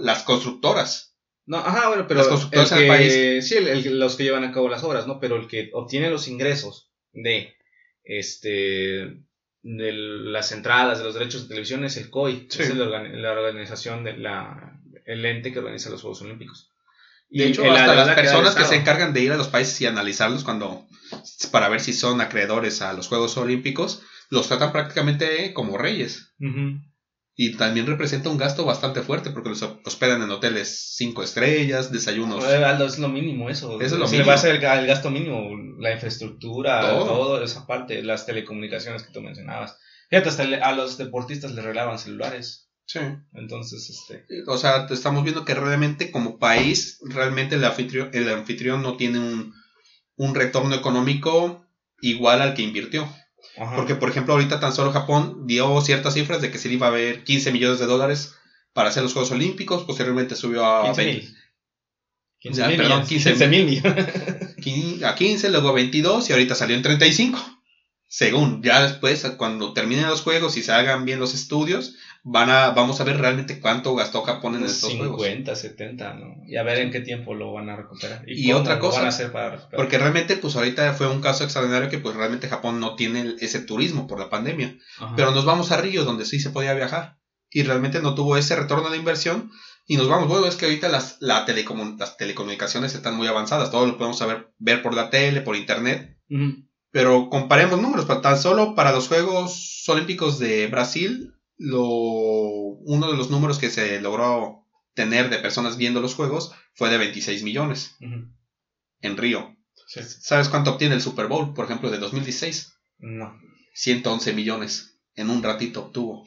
las 0.00 0.22
constructoras. 0.24 1.14
No, 1.46 1.58
ajá, 1.58 1.88
bueno, 1.88 2.08
pero 2.08 2.22
el 2.22 2.68
que, 2.68 2.86
país. 2.88 3.48
sí, 3.48 3.54
los 3.60 4.16
que 4.16 4.24
llevan 4.24 4.42
a 4.42 4.50
cabo 4.50 4.68
las 4.68 4.82
obras, 4.82 5.06
¿no? 5.06 5.20
Pero 5.20 5.36
el 5.36 5.46
que 5.46 5.70
obtiene 5.72 6.10
los 6.10 6.26
ingresos 6.26 6.90
de 7.12 7.54
este 8.02 9.22
de 9.62 9.92
las 9.92 10.50
entradas, 10.50 10.98
de 10.98 11.04
los 11.04 11.14
derechos 11.14 11.42
de 11.42 11.48
televisión 11.48 11.84
es 11.84 11.96
el 11.96 12.10
COI, 12.10 12.48
es 12.50 12.74
la, 12.74 13.32
organización 13.32 14.02
de 14.02 14.16
la 14.16 14.80
el 15.04 15.24
ente 15.24 15.52
que 15.52 15.60
organiza 15.60 15.90
los 15.90 16.02
Juegos 16.02 16.22
Olímpicos. 16.22 16.72
Y 17.28 17.40
de 17.40 17.48
hecho, 17.48 17.70
hasta 17.70 17.94
las 17.94 18.14
personas 18.14 18.54
que 18.54 18.64
se 18.64 18.76
encargan 18.76 19.12
de 19.12 19.20
ir 19.20 19.32
a 19.32 19.36
los 19.36 19.48
países 19.48 19.80
y 19.80 19.86
analizarlos 19.86 20.44
cuando 20.44 20.86
para 21.50 21.68
ver 21.68 21.80
si 21.80 21.92
son 21.92 22.20
acreedores 22.20 22.82
a 22.82 22.92
los 22.92 23.08
Juegos 23.08 23.36
Olímpicos, 23.36 24.02
los 24.30 24.48
tratan 24.48 24.72
prácticamente 24.72 25.52
como 25.52 25.78
reyes. 25.78 26.34
Y 27.38 27.56
también 27.56 27.86
representa 27.86 28.30
un 28.30 28.38
gasto 28.38 28.64
bastante 28.64 29.02
fuerte 29.02 29.30
porque 29.30 29.50
los 29.50 29.62
hospedan 29.62 30.22
en 30.22 30.30
hoteles 30.30 30.94
cinco 30.94 31.22
estrellas, 31.22 31.92
desayunos. 31.92 32.42
Es 32.44 32.98
lo 32.98 33.08
mínimo 33.08 33.50
eso. 33.50 33.80
Eso 33.80 33.96
es 33.96 34.00
lo 34.00 34.08
Se 34.08 34.22
va 34.22 34.34
a 34.34 34.38
ser 34.38 34.54
el, 34.56 34.86
gasto 34.86 35.10
mínimo, 35.10 35.50
la 35.78 35.92
infraestructura, 35.92 36.80
todo. 36.80 37.42
esa 37.42 37.66
parte, 37.66 38.02
las 38.02 38.24
telecomunicaciones 38.24 39.02
que 39.02 39.12
tú 39.12 39.20
mencionabas. 39.20 39.76
Fíjate, 40.08 40.28
hasta 40.30 40.44
a 40.44 40.72
los 40.72 40.96
deportistas 40.96 41.52
les 41.52 41.64
regalaban 41.64 41.98
celulares. 41.98 42.65
Sí. 42.86 43.00
Entonces, 43.32 43.90
este. 43.90 44.24
O 44.46 44.56
sea, 44.56 44.86
estamos 44.90 45.24
viendo 45.24 45.44
que 45.44 45.54
realmente 45.54 46.10
como 46.10 46.38
país, 46.38 47.00
realmente 47.02 47.56
el 47.56 47.64
anfitrión, 47.64 48.10
el 48.12 48.28
anfitrión 48.30 48.82
no 48.82 48.96
tiene 48.96 49.18
un, 49.18 49.52
un 50.16 50.34
retorno 50.34 50.74
económico 50.74 51.66
igual 52.00 52.42
al 52.42 52.54
que 52.54 52.62
invirtió. 52.62 53.08
Porque, 53.74 53.94
por 53.94 54.10
ejemplo, 54.10 54.34
ahorita 54.34 54.60
tan 54.60 54.72
solo 54.72 54.92
Japón 54.92 55.46
dio 55.46 55.80
ciertas 55.80 56.14
cifras 56.14 56.42
de 56.42 56.50
que 56.50 56.58
se 56.58 56.70
iba 56.70 56.86
a 56.86 56.90
haber 56.90 57.24
15 57.24 57.52
millones 57.52 57.78
de 57.78 57.86
dólares 57.86 58.34
para 58.72 58.90
hacer 58.90 59.02
los 59.02 59.14
Juegos 59.14 59.30
Olímpicos, 59.30 59.84
posteriormente 59.84 60.36
subió 60.36 60.64
a 60.64 60.84
15 60.84 61.04
mil. 61.06 61.36
15 62.40 62.66
mil 62.68 62.76
perdón, 62.76 63.06
15 63.06 63.48
mil. 63.48 63.82
a 65.04 65.14
15, 65.14 65.50
luego 65.50 65.70
a 65.70 65.72
22 65.72 66.28
y 66.28 66.32
ahorita 66.32 66.54
salió 66.54 66.76
en 66.76 66.82
35. 66.82 67.38
Según, 68.08 68.62
ya 68.62 68.82
después, 68.82 69.24
cuando 69.38 69.72
terminen 69.72 70.06
los 70.06 70.20
juegos 70.20 70.56
y 70.56 70.62
se 70.62 70.72
hagan 70.72 71.04
bien 71.04 71.18
los 71.18 71.34
estudios, 71.34 71.94
van 72.28 72.50
a, 72.50 72.70
vamos 72.70 73.00
a 73.00 73.04
ver 73.04 73.18
realmente 73.18 73.60
cuánto 73.60 73.94
gastó 73.94 74.22
Japón 74.22 74.56
en 74.56 74.64
estos 74.64 74.90
50, 74.90 75.14
juegos. 75.14 75.26
50, 75.26 75.54
70, 75.54 76.14
¿no? 76.14 76.34
Y 76.44 76.56
a 76.56 76.64
ver 76.64 76.80
en 76.80 76.90
qué 76.90 76.98
tiempo 76.98 77.34
lo 77.34 77.52
van 77.52 77.70
a 77.70 77.76
recuperar. 77.76 78.24
Y, 78.26 78.50
otra 78.50 78.80
cosa, 78.80 79.08
porque 79.76 79.96
realmente 79.96 80.36
pues 80.36 80.56
ahorita 80.56 80.92
fue 80.94 81.08
un 81.08 81.20
caso 81.20 81.44
extraordinario 81.44 81.88
que 81.88 81.98
pues 81.98 82.16
realmente 82.16 82.48
Japón 82.48 82.80
no 82.80 82.96
tiene 82.96 83.36
ese 83.38 83.60
turismo 83.60 84.08
por 84.08 84.18
la 84.18 84.28
pandemia. 84.28 84.76
Pero 85.14 85.30
nos 85.30 85.44
vamos 85.44 85.70
a 85.70 85.80
Río 85.80 86.04
donde 86.04 86.24
sí 86.24 86.40
se 86.40 86.50
podía 86.50 86.74
viajar 86.74 87.16
y 87.48 87.62
realmente 87.62 88.02
no 88.02 88.16
tuvo 88.16 88.36
ese 88.36 88.56
retorno 88.56 88.90
de 88.90 88.96
inversión 88.96 89.52
y 89.86 89.96
nos 89.96 90.08
vamos, 90.08 90.26
bueno, 90.26 90.48
es 90.48 90.56
que 90.56 90.64
ahorita 90.64 90.88
las, 90.88 91.18
la 91.20 91.46
las 91.96 92.16
telecomunicaciones 92.16 92.96
están 92.96 93.14
muy 93.14 93.28
avanzadas, 93.28 93.70
todo 93.70 93.86
lo 93.86 93.98
podemos 93.98 94.18
saber, 94.18 94.50
ver 94.58 94.82
por 94.82 94.94
la 94.94 95.10
tele, 95.10 95.42
por 95.42 95.54
internet. 95.54 96.18
Pero 96.90 97.30
comparemos 97.30 97.80
números, 97.80 98.08
tan 98.20 98.36
solo 98.36 98.74
para 98.74 98.90
los 98.90 99.06
Juegos 99.06 99.84
Olímpicos 99.86 100.40
de 100.40 100.66
Brasil 100.66 101.35
lo, 101.58 101.84
uno 101.84 103.10
de 103.10 103.16
los 103.16 103.30
números 103.30 103.58
que 103.58 103.70
se 103.70 104.00
logró 104.00 104.66
tener 104.94 105.30
de 105.30 105.38
personas 105.38 105.76
viendo 105.76 106.00
los 106.00 106.14
juegos 106.14 106.52
fue 106.74 106.90
de 106.90 106.98
26 106.98 107.42
millones 107.42 107.96
en 109.00 109.16
Río. 109.16 109.56
¿Sabes 109.86 110.48
cuánto 110.48 110.72
obtiene 110.72 110.94
el 110.94 111.02
Super 111.02 111.26
Bowl, 111.26 111.54
por 111.54 111.66
ejemplo, 111.66 111.90
de 111.90 111.98
2016? 111.98 112.74
No. 112.98 113.38
111 113.74 114.32
millones. 114.32 114.98
En 115.14 115.30
un 115.30 115.42
ratito 115.42 115.86
obtuvo. 115.86 116.26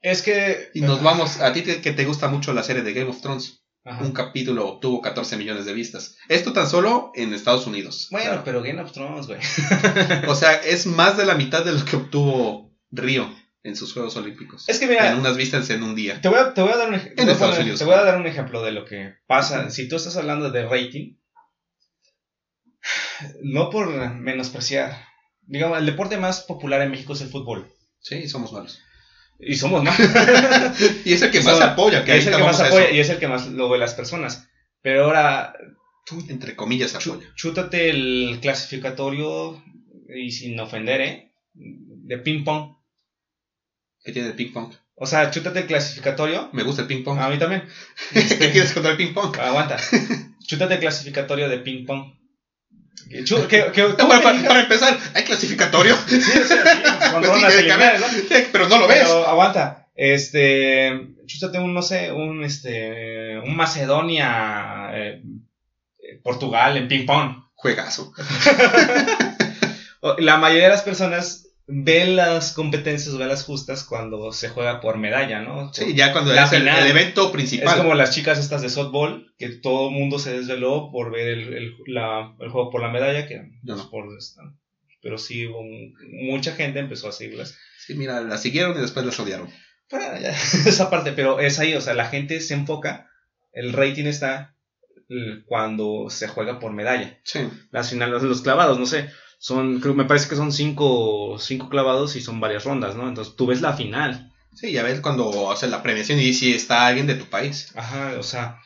Es 0.00 0.22
que... 0.22 0.70
Y 0.74 0.80
nos 0.82 1.02
vamos, 1.02 1.40
a 1.40 1.52
ti 1.52 1.62
que 1.62 1.92
te 1.92 2.04
gusta 2.04 2.28
mucho 2.28 2.52
la 2.52 2.62
serie 2.62 2.82
de 2.82 2.92
Game 2.92 3.10
of 3.10 3.20
Thrones. 3.20 3.62
Un 3.84 4.12
capítulo 4.12 4.68
obtuvo 4.68 5.00
14 5.00 5.36
millones 5.36 5.64
de 5.64 5.72
vistas. 5.72 6.16
Esto 6.28 6.52
tan 6.52 6.68
solo 6.68 7.10
en 7.14 7.34
Estados 7.34 7.66
Unidos. 7.66 8.08
Bueno, 8.12 8.42
pero 8.44 8.62
Game 8.62 8.80
of 8.80 8.92
Thrones, 8.92 9.26
güey. 9.26 9.40
o 10.28 10.34
sea, 10.36 10.54
es 10.54 10.86
más 10.86 11.16
de 11.16 11.26
la 11.26 11.34
mitad 11.34 11.64
de 11.64 11.72
lo 11.72 11.84
que 11.84 11.96
obtuvo 11.96 12.72
Río 12.92 13.28
en 13.64 13.76
sus 13.76 13.92
Juegos 13.92 14.16
Olímpicos. 14.16 14.68
Es 14.68 14.78
que 14.78 14.86
mira. 14.86 15.12
En 15.12 15.18
unas 15.18 15.36
vistas 15.36 15.70
en 15.70 15.82
un 15.82 15.94
día. 15.94 16.20
Te 16.20 16.28
voy 16.28 16.38
a, 16.38 16.54
te 16.54 16.62
voy 16.62 16.72
a 16.72 16.76
dar 16.76 16.88
un 16.88 16.94
ejemplo. 16.94 17.24
te 17.24 17.84
voy 17.84 17.94
a 17.94 18.02
dar 18.02 18.18
un 18.18 18.26
ejemplo 18.26 18.62
de 18.62 18.72
lo 18.72 18.84
que 18.84 19.14
pasa. 19.26 19.70
Si 19.70 19.88
tú 19.88 19.96
estás 19.96 20.16
hablando 20.16 20.50
de 20.50 20.64
rating, 20.64 21.16
no 23.42 23.70
por 23.70 23.88
menospreciar. 24.14 25.06
Digamos, 25.42 25.78
el 25.78 25.86
deporte 25.86 26.16
más 26.18 26.40
popular 26.42 26.82
en 26.82 26.90
México 26.90 27.12
es 27.12 27.20
el 27.20 27.28
fútbol. 27.28 27.72
Sí, 28.00 28.28
somos 28.28 28.52
malos. 28.52 28.80
Y 29.38 29.56
somos 29.56 29.82
malos. 29.82 30.00
y 31.04 31.12
es 31.12 31.22
el 31.22 31.30
que 31.30 31.40
más 31.40 31.60
apoya, 31.60 32.04
que 32.04 32.16
es 32.16 32.26
el 32.26 32.36
que 32.36 32.42
más 32.42 32.60
apoya 32.60 32.90
y 32.90 33.00
es 33.00 33.10
el 33.10 33.18
que 33.18 33.28
más 33.28 33.46
lo 33.48 33.68
ve 33.68 33.78
las 33.78 33.94
personas. 33.94 34.48
Pero 34.80 35.04
ahora. 35.04 35.54
Tú, 36.04 36.20
entre 36.28 36.56
comillas, 36.56 36.96
apoya. 36.96 37.32
Chútate 37.36 37.90
el 37.90 38.38
clasificatorio 38.42 39.62
y 40.12 40.32
sin 40.32 40.58
ofender, 40.58 41.00
¿eh? 41.00 41.32
De 41.54 42.18
ping-pong 42.18 42.81
¿Qué 44.04 44.12
tiene 44.12 44.28
de 44.28 44.34
ping 44.34 44.52
pong? 44.52 44.72
O 44.94 45.06
sea, 45.06 45.30
chútate 45.30 45.60
el 45.60 45.66
clasificatorio. 45.66 46.48
Me 46.52 46.62
gusta 46.62 46.82
el 46.82 46.88
ping 46.88 47.02
pong. 47.02 47.18
A 47.18 47.28
mí 47.28 47.38
también. 47.38 47.64
¿Qué 48.12 48.50
quieres 48.50 48.72
contra 48.72 48.92
el 48.92 48.96
ping 48.96 49.12
pong? 49.14 49.36
Aguanta. 49.38 49.76
Chútate 50.46 50.74
el 50.74 50.80
clasificatorio 50.80 51.48
de 51.48 51.58
ping 51.58 51.86
pong. 51.86 52.14
Chu- 53.24 53.46
que- 53.48 53.72
que- 53.72 53.82
No, 53.98 54.08
para, 54.08 54.60
empezar, 54.60 54.98
hay 55.14 55.24
clasificatorio. 55.24 55.96
Sí, 56.06 56.20
sí, 56.20 56.30
sí, 56.32 56.54
con 57.12 57.22
Pues 57.22 57.40
sí, 57.40 57.46
que 57.46 57.58
eliminadas, 57.58 58.00
¿no? 58.00 58.06
Pero 58.52 58.68
no 58.68 58.78
lo 58.78 58.86
ves. 58.88 58.98
Pero 59.02 59.26
aguanta. 59.26 59.88
Este. 59.94 61.08
Chútate 61.26 61.58
un, 61.58 61.74
no 61.74 61.82
sé, 61.82 62.12
un 62.12 62.44
este. 62.44 63.38
Un 63.38 63.56
Macedonia. 63.56 64.90
eh, 64.94 65.22
eh, 65.98 66.20
Portugal 66.22 66.76
en 66.76 66.88
ping 66.88 67.06
pong. 67.06 67.42
Juegazo. 67.54 68.12
O- 70.00 70.16
La 70.18 70.36
mayoría 70.36 70.64
de 70.64 70.70
las 70.70 70.82
personas 70.82 71.41
ven 71.66 72.16
las 72.16 72.52
competencias 72.52 73.14
o 73.14 73.18
ven 73.18 73.28
las 73.28 73.44
justas 73.44 73.84
cuando 73.84 74.32
se 74.32 74.48
juega 74.48 74.80
por 74.80 74.98
medalla, 74.98 75.40
¿no? 75.40 75.72
Sí, 75.72 75.94
ya 75.94 76.12
cuando 76.12 76.34
es 76.34 76.52
el, 76.52 76.66
evento 76.68 77.26
Es 77.26 77.30
principal. 77.32 77.78
como 77.78 77.94
las 77.94 78.14
chicas 78.14 78.38
estas 78.38 78.62
de 78.62 78.68
softball, 78.68 79.32
que 79.38 79.48
todo 79.48 79.88
el 79.88 79.94
mundo 79.94 80.18
se 80.18 80.32
desveló 80.36 80.90
por 80.92 81.10
ver 81.12 81.28
el, 81.28 81.54
el- 81.54 81.74
la- 81.86 82.34
el 82.40 82.50
juego 82.50 82.70
por 82.70 82.82
la 82.82 82.90
medalla, 82.90 83.26
que 83.26 83.36
pues, 83.64 83.78
no. 83.78 83.90
por 83.90 84.06
esta- 84.18 84.42
pero 85.00 85.18
sí 85.18 85.46
hubo 85.46 85.62
mucha 86.30 86.52
gente 86.52 86.78
empezó 86.78 87.08
a 87.08 87.12
seguirlas. 87.12 87.56
Sí, 87.78 87.94
mira, 87.94 88.20
la 88.20 88.38
siguieron 88.38 88.76
y 88.76 88.80
después 88.80 89.04
las 89.06 89.18
odiaron. 89.18 89.48
Esa 90.66 90.90
parte, 90.90 91.12
pero 91.12 91.40
es 91.40 91.58
ahí, 91.58 91.74
o 91.74 91.80
sea, 91.80 91.94
la 91.94 92.06
gente 92.06 92.40
se 92.40 92.54
enfoca, 92.54 93.08
el 93.52 93.72
rating 93.72 94.04
está 94.06 94.54
cuando 95.46 96.06
se 96.08 96.28
juega 96.28 96.58
por 96.58 96.72
medalla. 96.72 97.18
Sí. 97.24 97.40
Las 97.70 97.90
finales, 97.90 98.22
los 98.22 98.40
clavados, 98.42 98.78
no 98.78 98.86
sé, 98.86 99.10
son, 99.42 99.80
creo, 99.80 99.92
me 99.92 100.04
parece 100.04 100.28
que 100.28 100.36
son 100.36 100.52
cinco, 100.52 101.36
cinco 101.40 101.68
clavados 101.68 102.14
y 102.14 102.20
son 102.20 102.38
varias 102.38 102.62
rondas, 102.64 102.94
¿no? 102.94 103.08
Entonces 103.08 103.34
tú 103.34 103.46
ves 103.46 103.60
la 103.60 103.72
final. 103.72 104.32
Sí, 104.54 104.70
ya 104.70 104.84
ves 104.84 105.00
cuando 105.00 105.50
haces 105.50 105.68
la 105.68 105.82
premiación 105.82 106.20
y 106.20 106.32
si 106.32 106.54
está 106.54 106.86
alguien 106.86 107.08
de 107.08 107.16
tu 107.16 107.24
país. 107.24 107.72
Ajá, 107.74 108.14
o 108.20 108.22
sea, 108.22 108.60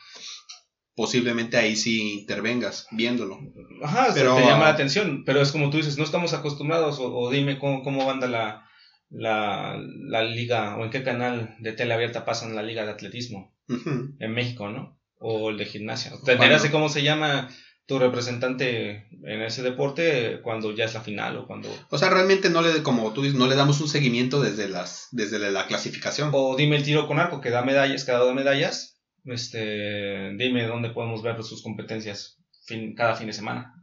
Posiblemente 0.95 1.57
ahí 1.57 1.75
sí 1.75 2.19
intervengas 2.19 2.85
viéndolo. 2.91 3.39
Ajá, 3.83 4.09
Pero, 4.13 4.35
te 4.35 4.41
llama 4.41 4.65
la 4.65 4.69
atención, 4.69 5.23
pero 5.25 5.41
es 5.41 5.51
como 5.51 5.71
tú 5.71 5.77
dices, 5.77 5.97
no 5.97 6.03
estamos 6.03 6.33
acostumbrados, 6.33 6.99
o, 6.99 7.11
o 7.11 7.31
dime 7.31 7.57
cómo, 7.57 7.81
cómo 7.83 8.11
anda 8.11 8.27
la, 8.27 8.69
la, 9.09 9.79
la 9.79 10.21
liga, 10.21 10.77
o 10.77 10.83
en 10.83 10.91
qué 10.91 11.03
canal 11.03 11.55
de 11.59 11.73
tele 11.73 11.95
abierta 11.95 12.23
pasan 12.23 12.55
la 12.55 12.61
liga 12.61 12.85
de 12.85 12.91
atletismo 12.91 13.55
en 13.67 14.31
México, 14.31 14.69
¿no? 14.69 14.99
O 15.17 15.49
el 15.49 15.57
de 15.57 15.65
gimnasia. 15.65 16.11
¿Te 16.23 16.35
Bueno. 16.35 16.55
cómo 16.71 16.89
se 16.89 17.01
llama 17.01 17.49
tu 17.87 17.97
representante 17.99 19.07
en 19.23 19.41
ese 19.41 19.63
deporte 19.63 20.41
cuando 20.43 20.75
ya 20.75 20.85
es 20.85 20.93
la 20.93 21.01
final 21.01 21.37
o 21.37 21.47
cuando... 21.47 21.69
O 21.89 21.97
sea, 21.97 22.09
realmente 22.09 22.49
no 22.49 22.61
le, 22.61 22.83
como 22.83 23.13
tú 23.13 23.23
dices, 23.23 23.39
no 23.39 23.47
le 23.47 23.55
damos 23.55 23.79
un 23.81 23.87
seguimiento 23.87 24.41
desde 24.41 24.67
las, 24.67 25.07
desde 25.11 25.39
la 25.39 25.65
clasificación. 25.67 26.29
O 26.33 26.55
dime 26.57 26.75
el 26.75 26.83
tiro 26.83 27.07
con 27.07 27.17
arco, 27.19 27.39
que 27.41 27.49
da 27.49 27.63
medallas, 27.63 28.03
que 28.03 28.11
ha 28.11 28.15
dado 28.19 28.33
medallas, 28.33 28.99
este, 29.25 30.31
dime 30.37 30.67
dónde 30.67 30.89
podemos 30.89 31.23
ver 31.23 31.41
sus 31.43 31.63
competencias 31.63 32.37
fin- 32.65 32.93
cada 32.93 33.15
fin 33.15 33.27
de 33.27 33.33
semana. 33.33 33.73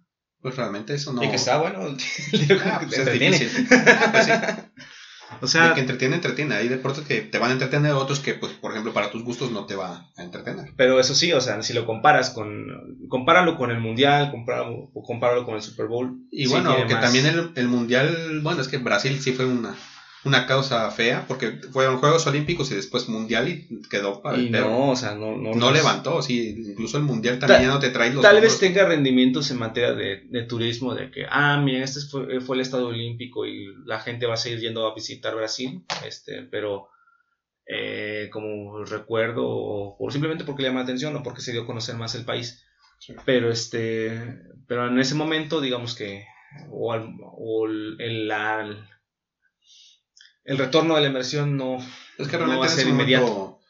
Pues 0.43 0.55
realmente 0.57 0.93
eso 0.95 1.13
no. 1.15 1.25
Y 1.25 1.31
que 1.31 1.37
está 1.37 1.57
bueno, 1.57 1.87
el 2.33 2.61
Ah, 2.63 2.81
pues 2.87 2.99
es 2.99 3.13
difícil. 3.13 3.67
Ah, 3.71 4.09
pues 4.13 4.27
sí. 4.27 4.33
O 5.41 5.47
De 5.47 5.49
sea, 5.49 5.75
que 5.75 5.81
entretiene, 5.81 6.17
entretiene. 6.17 6.55
Hay 6.55 6.69
deportes 6.69 7.05
que 7.05 7.21
te 7.23 7.39
van 7.39 7.51
a 7.51 7.55
entretener, 7.55 7.93
otros 7.93 8.21
que, 8.21 8.35
pues, 8.35 8.53
por 8.53 8.71
ejemplo, 8.71 8.93
para 8.93 9.11
tus 9.11 9.25
gustos 9.25 9.51
no 9.51 9.65
te 9.67 9.75
va 9.75 10.07
a 10.17 10.23
entretener. 10.23 10.73
Pero 10.77 11.01
eso 11.01 11.15
sí, 11.15 11.33
o 11.33 11.41
sea, 11.41 11.63
si 11.63 11.73
lo 11.73 11.87
comparas 11.87 12.31
con. 12.31 12.67
Compáralo 13.09 13.57
con 13.57 13.71
el 13.71 13.81
Mundial, 13.81 14.31
compáralo, 14.31 14.91
o 14.93 15.03
compáralo 15.03 15.45
con 15.45 15.57
el 15.57 15.63
Super 15.63 15.87
Bowl. 15.87 16.19
Y 16.31 16.47
sí 16.47 16.51
bueno, 16.53 16.77
que 16.87 16.95
más- 16.95 17.03
también 17.03 17.27
el, 17.27 17.53
el 17.57 17.69
mundial, 17.69 18.41
bueno, 18.43 18.61
es 18.61 18.69
que 18.69 18.79
Brasil 18.79 19.19
sí 19.21 19.33
fue 19.33 19.47
una, 19.47 19.75
una 20.25 20.47
causa 20.47 20.91
fea, 20.91 21.25
porque 21.29 21.53
fueron 21.73 21.99
Juegos 21.99 22.27
Olímpicos 22.27 22.71
y 22.71 22.75
después 22.77 23.09
Mundial 23.09 23.49
y 23.49 23.83
quedó 23.91 24.23
para 24.23 24.39
Y 24.39 24.49
no, 24.51 24.91
o 24.91 24.97
sea, 24.97 25.15
no. 25.15 25.37
No, 25.37 25.55
No 25.55 25.67
los- 25.67 25.75
levantó, 25.75 26.23
sí, 26.23 26.55
incluso 26.71 26.97
el 26.97 27.03
Mundial 27.05 27.39
también 27.39 27.63
ya 27.63 27.69
no 27.69 27.79
te 27.79 27.91
trae 27.91 28.13
los 28.13 28.23
Tal 28.23 28.41
vez 28.41 28.59
tenga 28.59 28.87
rendimientos 28.87 29.51
en 29.51 29.59
materia 29.59 29.93
de, 29.95 30.23
de 30.29 30.43
turismo, 30.45 30.95
de 30.95 31.11
que, 31.11 31.27
ah, 31.29 31.61
mira, 31.63 31.85
este 31.85 32.01
fue, 32.01 32.41
fue 32.41 32.57
el 32.57 32.63
Estado 32.63 32.89
Olímpico 32.89 33.47
y 33.47 33.67
la 33.85 34.01
gente 34.01 34.27
va 34.27 34.35
a 34.35 34.39
seguir 34.39 34.61
yendo 34.61 34.87
a 34.87 34.95
visitar 34.95 35.35
Brasil, 35.35 35.83
este, 36.07 36.43
pero 36.43 36.89
eh, 37.67 38.29
como 38.33 38.85
recuerdo, 38.85 39.47
o, 39.47 39.97
o 39.99 40.11
simplemente 40.11 40.45
porque 40.45 40.63
le 40.63 40.69
llama 40.69 40.81
la 40.81 40.85
atención 40.85 41.17
o 41.17 41.23
porque 41.23 41.41
se 41.41 41.53
dio 41.53 41.63
a 41.63 41.67
conocer 41.67 41.97
más 41.97 42.15
el 42.15 42.25
país. 42.25 42.63
Sí. 42.99 43.15
Pero 43.25 43.51
este, 43.51 44.39
pero 44.67 44.87
en 44.89 44.99
ese 44.99 45.15
momento, 45.15 45.61
digamos 45.61 45.95
que, 45.95 46.25
o, 46.71 46.93
al- 46.93 47.15
o 47.21 47.67
el, 47.67 47.97
el- 48.01 48.29
la- 48.29 48.89
el 50.45 50.59
retorno 50.59 50.95
de 50.97 51.01
la 51.03 51.07
inversión 51.09 51.57
no, 51.57 51.79
Es 52.19 52.29
que 52.29 52.39
no 52.39 52.45
realmente 52.47 52.59
va 52.59 52.67
a 52.67 52.69
ser 52.69 52.89
inmediato. 52.89 53.61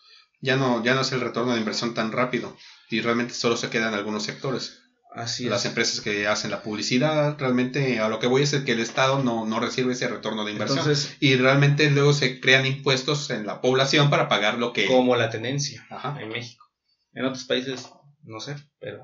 ya 0.41 0.57
no, 0.57 0.83
ya 0.85 0.95
no 0.95 1.01
es 1.03 1.13
el 1.13 1.21
retorno 1.21 1.53
de 1.55 1.59
inversión 1.61 1.95
tan 1.95 2.13
rápido 2.13 2.57
y 2.91 3.01
realmente 3.01 3.35
solo 3.35 3.57
se 3.57 3.71
quedan 3.71 3.95
algunos 3.95 4.23
sectores. 4.25 4.81
así 5.15 5.45
Las 5.49 5.61
es. 5.61 5.67
empresas 5.71 6.01
que 6.01 6.27
hacen 6.27 6.51
la 6.51 6.63
publicidad, 6.63 7.39
realmente 7.39 8.01
a 8.01 8.09
lo 8.09 8.19
que 8.19 8.27
voy 8.27 8.43
es 8.43 8.53
el 8.53 8.65
que 8.65 8.73
el 8.73 8.81
Estado 8.81 9.23
no, 9.23 9.47
no 9.47 9.61
recibe 9.61 9.93
ese 9.93 10.09
retorno 10.09 10.45
de 10.45 10.53
inversión. 10.53 10.81
Entonces, 10.81 11.17
y 11.21 11.37
realmente 11.37 11.91
luego 11.91 12.13
se 12.13 12.41
crean 12.41 12.67
impuestos 12.67 13.31
en 13.31 13.47
la 13.47 13.61
población 13.61 14.11
para 14.11 14.29
pagar 14.29 14.59
lo 14.59 14.73
que... 14.73 14.87
como 14.87 15.17
la 15.17 15.31
tendencia. 15.31 15.87
Ajá. 15.91 16.21
en 16.21 16.29
México. 16.29 16.65
En 17.13 17.25
otros 17.25 17.45
países, 17.45 17.89
no 18.25 18.41
sé, 18.41 18.57
pero... 18.81 18.99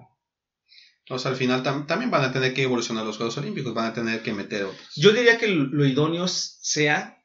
Sea, 1.19 1.33
al 1.33 1.37
final 1.37 1.65
tam- 1.65 1.87
también 1.87 2.11
van 2.13 2.23
a 2.23 2.33
tener 2.33 2.55
que 2.55 2.63
evolucionar 2.63 3.05
los 3.05 3.17
Juegos 3.17 3.37
Olímpicos, 3.39 3.75
van 3.75 3.87
a 3.87 3.93
tener 3.93 4.23
que 4.23 4.33
meter 4.33 4.65
otros. 4.65 4.95
Yo 4.95 5.11
diría 5.13 5.39
que 5.39 5.49
lo 5.49 5.85
idóneo 5.85 6.29
sea 6.29 7.20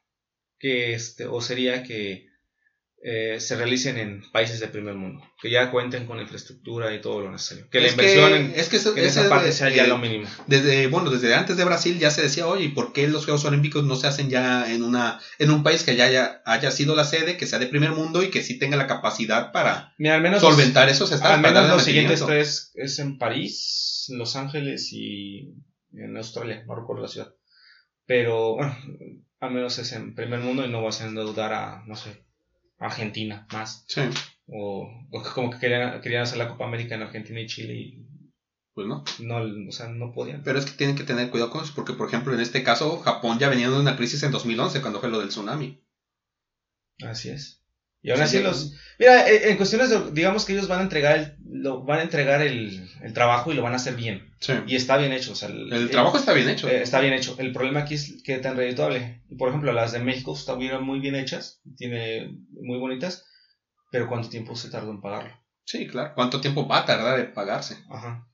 que, 0.58 0.94
este, 0.94 1.26
o 1.26 1.40
sería 1.40 1.82
que 1.82 2.26
eh, 3.08 3.38
se 3.40 3.54
realicen 3.56 3.98
en 3.98 4.22
países 4.32 4.58
de 4.58 4.66
primer 4.68 4.94
mundo, 4.94 5.22
que 5.40 5.50
ya 5.50 5.70
cuenten 5.70 6.06
con 6.06 6.18
infraestructura 6.18 6.92
y 6.94 7.00
todo 7.00 7.20
lo 7.20 7.30
necesario. 7.30 7.68
Que 7.70 7.80
la 7.80 7.88
inversión 7.90 8.32
en, 8.32 8.52
es 8.56 8.68
que 8.68 8.78
eso- 8.78 8.96
en 8.96 9.04
esa 9.04 9.28
parte 9.28 9.52
sea 9.52 9.68
ya 9.68 9.84
eh, 9.84 9.86
lo 9.86 9.98
mínimo. 9.98 10.26
Desde, 10.46 10.86
bueno, 10.88 11.10
desde 11.10 11.32
antes 11.34 11.56
de 11.56 11.64
Brasil 11.64 11.98
ya 12.00 12.10
se 12.10 12.22
decía, 12.22 12.46
oye, 12.48 12.64
¿y 12.64 12.68
por 12.70 12.92
qué 12.92 13.06
los 13.06 13.24
Juegos 13.26 13.44
Olímpicos 13.44 13.84
no 13.84 13.94
se 13.96 14.06
hacen 14.08 14.28
ya 14.30 14.72
en 14.72 14.82
una 14.82 15.20
en 15.38 15.50
un 15.50 15.62
país 15.62 15.84
que 15.84 15.94
ya 15.94 16.06
haya, 16.06 16.40
haya 16.46 16.70
sido 16.72 16.96
la 16.96 17.04
sede, 17.04 17.36
que 17.36 17.46
sea 17.46 17.58
de 17.60 17.66
primer 17.66 17.90
mundo 17.92 18.22
y 18.24 18.30
que 18.30 18.42
sí 18.42 18.58
tenga 18.58 18.76
la 18.78 18.86
capacidad 18.88 19.52
para 19.52 19.92
Mira, 19.98 20.14
al 20.16 20.22
menos, 20.22 20.40
solventar 20.40 20.88
esos 20.88 21.12
estados? 21.12 21.36
al 21.36 21.42
menos 21.42 21.68
los 21.68 21.84
siguientes 21.84 22.24
tres 22.24 22.72
es 22.74 22.98
en 22.98 23.18
París, 23.18 24.06
Los 24.08 24.34
Ángeles 24.36 24.88
y 24.92 25.52
en 25.92 26.16
Australia, 26.16 26.64
no 26.66 26.74
recuerdo 26.74 27.02
la 27.02 27.08
ciudad. 27.08 27.32
Pero, 28.06 28.56
bueno, 28.56 28.76
al 29.40 29.52
menos 29.52 29.78
es 29.78 29.92
en 29.92 30.14
primer 30.14 30.40
mundo 30.40 30.64
y 30.64 30.70
no 30.70 30.80
va 30.80 30.86
a 30.86 30.88
hacer 30.90 31.12
dudar 31.12 31.52
a, 31.52 31.84
no 31.86 31.96
sé, 31.96 32.24
Argentina 32.78 33.46
más. 33.52 33.84
Sí, 33.88 34.02
O, 34.46 34.88
o 35.10 35.22
como 35.34 35.50
que 35.50 35.58
querían, 35.58 36.00
querían 36.00 36.22
hacer 36.22 36.38
la 36.38 36.48
Copa 36.48 36.66
América 36.66 36.94
en 36.94 37.02
Argentina 37.02 37.40
y 37.40 37.46
Chile 37.46 37.74
y 37.74 38.06
pues 38.74 38.86
no. 38.86 39.04
no, 39.20 39.68
o 39.68 39.72
sea, 39.72 39.88
no 39.88 40.12
podían. 40.12 40.42
Pero 40.42 40.58
es 40.58 40.66
que 40.66 40.76
tienen 40.76 40.96
que 40.96 41.04
tener 41.04 41.30
cuidado 41.30 41.50
con 41.50 41.64
eso, 41.64 41.72
porque 41.74 41.94
por 41.94 42.08
ejemplo 42.08 42.34
en 42.34 42.40
este 42.40 42.62
caso 42.62 42.98
Japón 42.98 43.38
ya 43.38 43.48
venía 43.48 43.70
de 43.70 43.80
una 43.80 43.96
crisis 43.96 44.22
en 44.22 44.32
2011 44.32 44.82
cuando 44.82 45.00
fue 45.00 45.08
lo 45.08 45.18
del 45.18 45.30
tsunami. 45.30 45.82
Así 47.02 47.30
es. 47.30 47.65
Y 48.06 48.10
aún 48.10 48.18
Sí, 48.18 48.24
así 48.24 48.36
sí. 48.38 48.42
los... 48.44 48.72
Mira, 48.98 49.28
eh, 49.28 49.50
en 49.50 49.56
cuestiones 49.56 49.90
de, 49.90 50.12
digamos 50.12 50.44
que 50.44 50.52
ellos 50.52 50.68
van 50.68 50.78
a 50.78 50.82
entregar 50.84 51.18
el, 51.18 51.36
lo, 51.44 51.82
van 51.84 51.98
a 51.98 52.02
entregar 52.02 52.40
el, 52.40 52.88
el 53.02 53.12
trabajo 53.12 53.50
y 53.52 53.54
lo 53.56 53.62
van 53.62 53.72
a 53.72 53.76
hacer 53.76 53.96
bien. 53.96 54.32
Sí. 54.40 54.52
Y 54.68 54.76
está 54.76 54.96
bien 54.96 55.12
hecho. 55.12 55.32
O 55.32 55.34
sea, 55.34 55.48
el, 55.48 55.72
El 55.72 55.90
trabajo 55.90 56.16
está 56.16 56.32
bien 56.32 56.48
hecho. 56.48 56.68
eh, 56.68 56.82
está 56.82 57.00
bien 57.00 57.12
hecho. 57.12 57.34
El 57.38 57.52
problema 57.52 57.80
aquí 57.80 57.94
es 57.94 58.22
que 58.24 58.38
tan 58.38 58.56
redituable. 58.56 59.22
Por 59.36 59.48
ejemplo, 59.48 59.72
las 59.72 59.90
de 59.92 59.98
México 59.98 60.34
están 60.34 60.58
muy 60.84 61.00
bien 61.00 61.16
hechas, 61.16 61.60
tiene 61.76 62.30
muy 62.52 62.78
bonitas, 62.78 63.24
pero 63.90 64.08
¿cuánto 64.08 64.28
tiempo 64.28 64.54
se 64.54 64.70
tardó 64.70 64.92
en 64.92 65.00
pagarlo? 65.00 65.32
Sí, 65.64 65.88
claro. 65.88 66.12
¿Cuánto 66.14 66.40
tiempo 66.40 66.68
va 66.68 66.78
a 66.78 66.84
tardar 66.86 67.18
en 67.18 67.34
pagarse? 67.34 67.76
Ajá. 67.90 68.28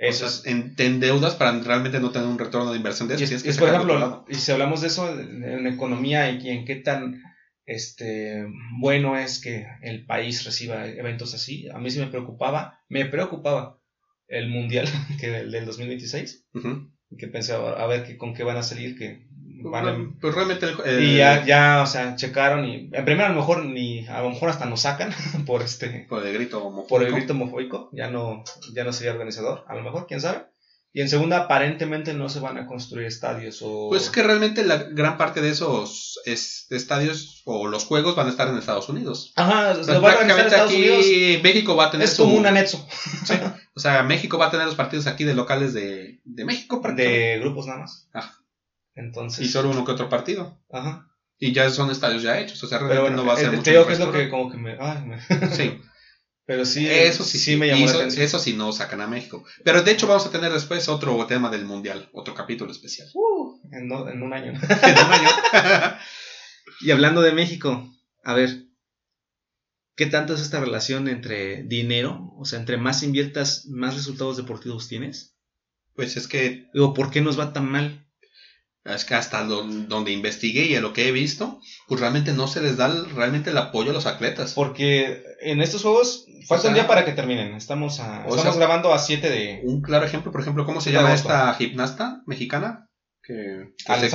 Eso 0.00 0.24
Eso 0.24 0.40
es, 0.40 0.46
en, 0.46 0.74
te 0.74 0.86
endeudas 0.86 1.34
para 1.34 1.52
realmente 1.60 2.00
no 2.00 2.12
tener 2.12 2.28
un 2.28 2.38
retorno 2.38 2.70
de 2.70 2.78
inversión 2.78 3.08
de 3.08 3.16
eso. 3.16 3.24
Y 3.24 3.34
es, 3.36 3.42
que 3.42 3.50
es, 3.50 3.58
por 3.58 3.68
ejemplo, 3.68 4.24
y 4.28 4.36
si 4.36 4.52
hablamos 4.52 4.80
de 4.80 4.86
eso 4.86 5.10
en, 5.12 5.44
en 5.44 5.66
economía 5.66 6.30
y 6.30 6.48
en 6.48 6.64
qué 6.64 6.76
tan 6.76 7.20
este 7.68 8.44
bueno 8.80 9.16
es 9.18 9.40
que 9.40 9.66
el 9.82 10.04
país 10.06 10.44
reciba 10.44 10.86
eventos 10.86 11.34
así, 11.34 11.68
a 11.68 11.78
mí 11.78 11.90
sí 11.90 11.98
me 12.00 12.06
preocupaba, 12.08 12.80
me 12.88 13.04
preocupaba 13.06 13.78
el 14.26 14.48
mundial 14.48 14.86
que 15.20 15.28
del, 15.30 15.50
del 15.50 15.64
2026, 15.66 16.46
Ujú. 16.54 16.90
que 17.18 17.28
pensé 17.28 17.52
a 17.54 17.86
ver 17.86 18.04
que, 18.04 18.16
con 18.16 18.34
qué 18.34 18.42
van 18.44 18.56
a 18.56 18.62
salir, 18.62 18.96
que 18.98 19.26
van 19.62 19.88
a- 19.88 20.14
Pues 20.20 20.34
realmente 20.34 20.66
el, 20.66 20.74
el- 20.84 21.02
y 21.04 21.16
ya, 21.16 21.44
ya, 21.44 21.82
o 21.82 21.86
sea, 21.86 22.14
checaron 22.16 22.64
y 22.64 22.90
en 22.92 23.04
primero 23.04 23.26
a 23.26 23.30
lo 23.30 23.36
mejor 23.36 23.64
ni, 23.64 24.06
a 24.06 24.22
lo 24.22 24.30
mejor 24.30 24.50
hasta 24.50 24.66
nos 24.66 24.82
sacan 24.82 25.10
por 25.46 25.62
este, 25.62 26.06
por 26.08 26.26
el 26.26 26.32
grito 26.34 26.64
homofóbico. 26.64 26.88
por 26.88 27.02
el 27.02 27.12
grito 27.12 27.32
homofóbico, 27.32 27.88
ya 27.92 28.08
no, 28.10 28.44
ya 28.74 28.84
no 28.84 28.92
sería 28.92 29.12
organizador, 29.12 29.64
a 29.68 29.74
lo 29.74 29.82
mejor, 29.82 30.06
quién 30.06 30.20
sabe. 30.20 30.42
Y 30.92 31.02
en 31.02 31.08
segunda, 31.10 31.38
aparentemente 31.40 32.14
no 32.14 32.28
se 32.30 32.40
van 32.40 32.56
a 32.56 32.66
construir 32.66 33.06
estadios 33.06 33.60
o... 33.62 33.88
Pues 33.90 34.04
es 34.04 34.10
que 34.10 34.22
realmente 34.22 34.64
la 34.64 34.76
gran 34.84 35.18
parte 35.18 35.42
de 35.42 35.50
esos 35.50 36.18
es- 36.24 36.66
estadios 36.70 37.42
o 37.44 37.68
los 37.68 37.84
juegos 37.84 38.16
van 38.16 38.26
a 38.26 38.30
estar 38.30 38.48
en 38.48 38.56
Estados 38.56 38.88
Unidos. 38.88 39.32
Ajá, 39.36 39.76
O 39.78 39.84
sea, 39.84 40.00
prácticamente 40.00 40.56
aquí 40.56 40.76
Unidos. 40.76 41.42
México 41.42 41.76
va 41.76 41.86
a 41.86 41.90
tener 41.90 42.06
Es 42.06 42.14
su- 42.14 42.22
como 42.24 42.36
un 42.36 42.46
anexo 42.46 42.84
sí. 43.26 43.34
O 43.74 43.80
sea, 43.80 44.02
México 44.02 44.38
va 44.38 44.46
a 44.46 44.50
tener 44.50 44.66
los 44.66 44.74
partidos 44.74 45.06
aquí 45.06 45.24
de 45.24 45.34
locales 45.34 45.72
de, 45.74 46.20
de 46.24 46.44
México 46.44 46.80
de 46.96 47.38
grupos 47.38 47.66
nada 47.66 47.80
más. 47.80 48.08
Ajá. 48.12 48.34
Entonces. 48.94 49.44
y 49.44 49.48
solo 49.48 49.70
uno 49.70 49.84
que 49.84 49.92
otro 49.92 50.08
partido. 50.08 50.58
Ajá. 50.72 51.06
Y 51.38 51.52
ya 51.52 51.70
son 51.70 51.90
estadios 51.90 52.22
ya 52.22 52.40
hechos, 52.40 52.60
o 52.64 52.66
sea, 52.66 52.78
realmente 52.78 53.02
bueno, 53.02 53.16
no 53.18 53.26
va 53.28 53.34
a 53.34 53.36
ser 53.36 53.46
eh, 53.46 53.50
mucho 53.50 53.62
te 53.62 53.70
digo 53.70 53.86
que 53.86 53.92
es 53.92 54.00
lo 54.00 54.10
que 54.10 54.28
como 54.28 54.50
que 54.50 54.56
me... 54.56 54.76
ay, 54.80 55.04
me- 55.06 55.20
Sí, 55.54 55.80
Pero 56.48 56.64
sí, 56.64 56.86
eso 56.88 57.24
sí, 57.24 57.38
sí, 57.38 57.56
me 57.56 57.66
llamó 57.68 57.84
la 57.84 57.90
eso, 57.90 57.98
atención. 57.98 58.24
eso 58.24 58.38
sí 58.38 58.54
no 58.54 58.72
sacan 58.72 59.02
a 59.02 59.06
México. 59.06 59.44
Pero 59.64 59.82
de 59.82 59.92
hecho 59.92 60.06
vamos 60.06 60.24
a 60.26 60.30
tener 60.30 60.50
después 60.50 60.88
otro 60.88 61.26
tema 61.26 61.50
del 61.50 61.66
Mundial, 61.66 62.08
otro 62.14 62.32
capítulo 62.34 62.72
especial. 62.72 63.06
Uh, 63.12 63.58
en, 63.70 63.86
do- 63.88 64.08
en 64.08 64.22
un 64.22 64.32
año. 64.32 64.52
En 64.82 65.06
un 65.06 65.12
año. 65.12 65.28
Y 66.80 66.90
hablando 66.90 67.20
de 67.22 67.32
México, 67.32 67.92
a 68.24 68.32
ver, 68.34 68.64
¿qué 69.96 70.06
tanto 70.06 70.34
es 70.34 70.40
esta 70.40 70.58
relación 70.60 71.06
entre 71.08 71.64
dinero? 71.64 72.32
O 72.38 72.44
sea, 72.46 72.58
entre 72.58 72.78
más 72.78 73.02
inviertas, 73.02 73.66
más 73.66 73.94
resultados 73.94 74.36
deportivos 74.38 74.88
tienes. 74.88 75.36
Pues 75.94 76.16
es 76.16 76.28
que 76.28 76.68
Digo, 76.72 76.94
¿por 76.94 77.10
qué 77.10 77.20
nos 77.20 77.38
va 77.38 77.52
tan 77.52 77.70
mal? 77.70 78.07
Es 78.94 79.04
que 79.04 79.14
hasta 79.14 79.44
don- 79.44 79.88
donde 79.88 80.12
investigué 80.12 80.64
y 80.66 80.74
a 80.76 80.80
lo 80.80 80.92
que 80.92 81.08
he 81.08 81.12
visto, 81.12 81.60
pues 81.86 82.00
realmente 82.00 82.32
no 82.32 82.48
se 82.48 82.60
les 82.62 82.76
da 82.76 82.86
el- 82.86 83.10
realmente 83.10 83.50
el 83.50 83.58
apoyo 83.58 83.90
a 83.90 83.94
los 83.94 84.06
atletas. 84.06 84.54
Porque 84.54 85.22
en 85.40 85.60
estos 85.60 85.82
juegos 85.82 86.24
falta 86.46 86.68
un 86.68 86.74
día 86.74 86.86
para 86.86 87.04
que 87.04 87.12
terminen. 87.12 87.54
Estamos, 87.54 88.00
a, 88.00 88.20
estamos 88.20 88.42
sea, 88.42 88.52
grabando 88.54 88.92
a 88.94 88.98
7 88.98 89.28
de 89.30 89.60
Un 89.64 89.82
claro 89.82 90.06
ejemplo, 90.06 90.32
por 90.32 90.40
ejemplo, 90.40 90.64
¿cómo 90.64 90.80
se 90.80 90.90
llama 90.92 91.08
agosto. 91.08 91.28
esta 91.28 91.54
gimnasta 91.54 92.22
mexicana? 92.26 92.86
Que, 93.22 93.74
que 93.76 93.92
se, 94.00 94.10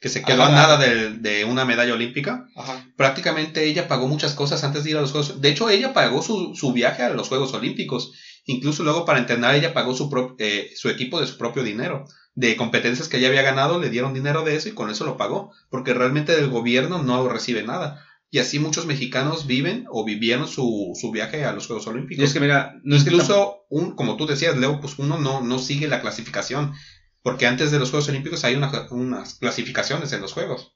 que 0.00 0.08
se 0.08 0.22
quedó 0.22 0.42
a 0.44 0.48
nada 0.50 0.76
de, 0.76 1.10
de 1.18 1.44
una 1.44 1.64
medalla 1.64 1.94
olímpica. 1.94 2.46
Ajá. 2.54 2.84
Prácticamente 2.96 3.64
ella 3.64 3.88
pagó 3.88 4.06
muchas 4.08 4.34
cosas 4.34 4.62
antes 4.62 4.84
de 4.84 4.90
ir 4.90 4.96
a 4.96 5.00
los 5.00 5.10
Juegos. 5.10 5.40
De 5.40 5.48
hecho, 5.48 5.68
ella 5.68 5.92
pagó 5.92 6.22
su, 6.22 6.54
su 6.54 6.72
viaje 6.72 7.02
a 7.02 7.08
los 7.10 7.28
Juegos 7.28 7.54
Olímpicos. 7.54 8.12
Incluso 8.44 8.84
luego 8.84 9.04
para 9.04 9.18
entrenar 9.18 9.54
ella 9.56 9.74
pagó 9.74 9.94
su, 9.94 10.08
prop- 10.08 10.36
eh, 10.38 10.70
su 10.76 10.88
equipo 10.90 11.20
de 11.20 11.26
su 11.26 11.36
propio 11.38 11.64
dinero. 11.64 12.04
De 12.36 12.54
competencias 12.54 13.08
que 13.08 13.16
ella 13.16 13.28
había 13.28 13.42
ganado, 13.42 13.80
le 13.80 13.90
dieron 13.90 14.14
dinero 14.14 14.44
de 14.44 14.54
eso 14.54 14.68
y 14.68 14.72
con 14.72 14.88
eso 14.90 15.04
lo 15.04 15.16
pagó. 15.16 15.52
Porque 15.70 15.92
realmente 15.94 16.36
del 16.36 16.48
gobierno 16.50 17.02
no 17.02 17.28
recibe 17.28 17.64
nada. 17.64 18.04
Y 18.30 18.38
así 18.38 18.58
muchos 18.58 18.86
mexicanos 18.86 19.46
viven 19.46 19.86
o 19.90 20.04
vivieron 20.04 20.46
su, 20.46 20.92
su 21.00 21.10
viaje 21.10 21.44
a 21.44 21.52
los 21.52 21.66
Juegos 21.66 21.86
Olímpicos. 21.88 22.20
Y 22.22 22.24
es 22.24 22.32
que 22.34 22.40
mira, 22.40 22.78
no 22.84 22.94
es 22.94 23.02
que 23.04 23.10
Incluso, 23.10 23.64
un, 23.70 23.96
como 23.96 24.16
tú 24.16 24.26
decías, 24.26 24.56
Leo, 24.56 24.80
pues 24.80 24.98
uno 24.98 25.18
no, 25.18 25.40
no 25.40 25.58
sigue 25.58 25.88
la 25.88 26.00
clasificación. 26.00 26.74
Porque 27.22 27.46
antes 27.46 27.70
de 27.72 27.78
los 27.80 27.90
Juegos 27.90 28.08
Olímpicos 28.10 28.44
hay 28.44 28.54
una- 28.54 28.86
unas 28.90 29.34
clasificaciones 29.34 30.12
en 30.12 30.20
los 30.20 30.32
Juegos. 30.32 30.74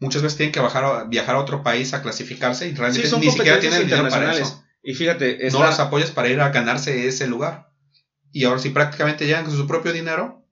Muchas 0.00 0.22
veces 0.22 0.36
tienen 0.36 0.52
que 0.52 0.60
bajar 0.60 0.84
a- 0.84 1.04
viajar 1.04 1.36
a 1.36 1.40
otro 1.40 1.62
país 1.62 1.94
a 1.94 2.02
clasificarse 2.02 2.66
y 2.68 2.74
realmente 2.74 3.08
Sí, 3.08 3.14
ni 3.20 3.30
siquiera 3.30 3.60
tienen 3.60 3.78
dinero 3.86 4.08
para 4.10 4.32
eso. 4.42 4.64
Y 4.82 4.94
fíjate, 4.94 5.46
esta- 5.46 5.58
No 5.60 5.64
los 5.66 5.78
apoyas 5.78 6.10
para 6.10 6.28
ir 6.28 6.40
a 6.40 6.48
ganarse 6.50 7.06
ese 7.06 7.28
lugar. 7.28 7.68
Y 8.32 8.44
ahora 8.44 8.58
sí 8.58 8.70
prácticamente 8.70 9.26
llegan 9.26 9.44
con 9.44 9.56
su 9.56 9.66
propio 9.66 9.92
dinero. 9.92 10.42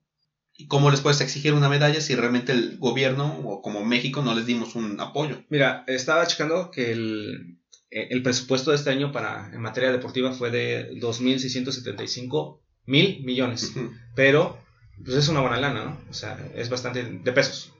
¿Y 0.53 0.67
cómo 0.67 0.91
les 0.91 1.01
puedes 1.01 1.21
exigir 1.21 1.53
una 1.53 1.69
medalla 1.69 1.99
si 2.01 2.13
realmente 2.13 2.51
el 2.51 2.77
gobierno 2.77 3.39
o 3.45 3.61
como 3.61 3.83
México 3.83 4.21
no 4.21 4.35
les 4.35 4.45
dimos 4.45 4.75
un 4.75 4.99
apoyo? 4.99 5.43
Mira, 5.49 5.83
estaba 5.87 6.27
checando 6.27 6.69
que 6.69 6.91
el, 6.91 7.57
eh, 7.89 8.09
el 8.11 8.21
presupuesto 8.21 8.69
de 8.69 8.77
este 8.77 8.91
año 8.91 9.11
para 9.11 9.49
en 9.53 9.61
materia 9.61 9.91
deportiva 9.91 10.31
fue 10.33 10.51
de 10.51 10.91
2.675 10.99 12.59
mil 12.85 13.23
millones. 13.23 13.71
Ujú, 13.75 13.91
Pero, 14.15 14.59
pues 15.03 15.17
es 15.17 15.29
una 15.29 15.41
buena 15.41 15.59
lana, 15.59 15.83
¿no? 15.83 15.99
O 16.09 16.13
sea, 16.13 16.37
es 16.55 16.69
bastante 16.69 17.03
de 17.03 17.31
pesos. 17.31 17.73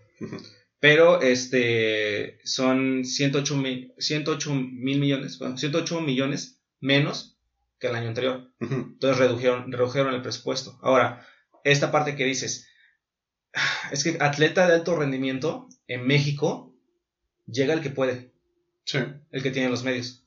Pero, 0.79 1.21
este, 1.21 2.39
son 2.43 3.05
108 3.05 3.57
mil, 3.57 3.93
108 3.99 4.55
mil 4.55 4.99
millones, 4.99 5.37
bueno, 5.37 5.57
108 5.57 6.01
millones 6.01 6.61
menos 6.79 7.37
que 7.81 7.87
el 7.87 7.95
año 7.95 8.09
anterior. 8.09 8.53
Entonces 8.59 9.17
redujeron, 9.17 9.71
redujeron 9.71 10.13
el 10.13 10.21
presupuesto. 10.21 10.79
Ahora, 10.83 11.25
esta 11.63 11.91
parte 11.91 12.15
que 12.15 12.23
dices, 12.25 12.69
es 13.91 14.03
que 14.03 14.17
atleta 14.21 14.67
de 14.67 14.75
alto 14.75 14.95
rendimiento 14.95 15.67
en 15.87 16.05
México 16.07 16.73
llega 17.45 17.73
el 17.73 17.81
que 17.81 17.89
puede, 17.89 18.31
Sí. 18.85 18.99
el 19.31 19.43
que 19.43 19.51
tiene 19.51 19.69
los 19.69 19.83
medios. 19.83 20.25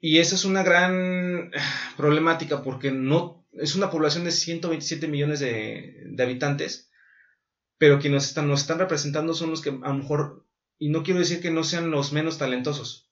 Y 0.00 0.18
esa 0.18 0.36
es 0.36 0.44
una 0.44 0.62
gran 0.62 1.50
problemática 1.96 2.62
porque 2.62 2.90
no 2.92 3.46
es 3.52 3.74
una 3.74 3.90
población 3.90 4.24
de 4.24 4.30
127 4.30 5.08
millones 5.08 5.40
de, 5.40 6.02
de 6.06 6.22
habitantes, 6.22 6.90
pero 7.78 7.98
quienes 7.98 8.16
nos 8.22 8.28
están, 8.28 8.48
nos 8.48 8.60
están 8.60 8.78
representando 8.78 9.34
son 9.34 9.50
los 9.50 9.62
que 9.62 9.70
a 9.70 9.88
lo 9.88 9.94
mejor, 9.94 10.46
y 10.78 10.90
no 10.90 11.02
quiero 11.02 11.20
decir 11.20 11.40
que 11.40 11.50
no 11.50 11.64
sean 11.64 11.90
los 11.90 12.12
menos 12.12 12.38
talentosos, 12.38 13.05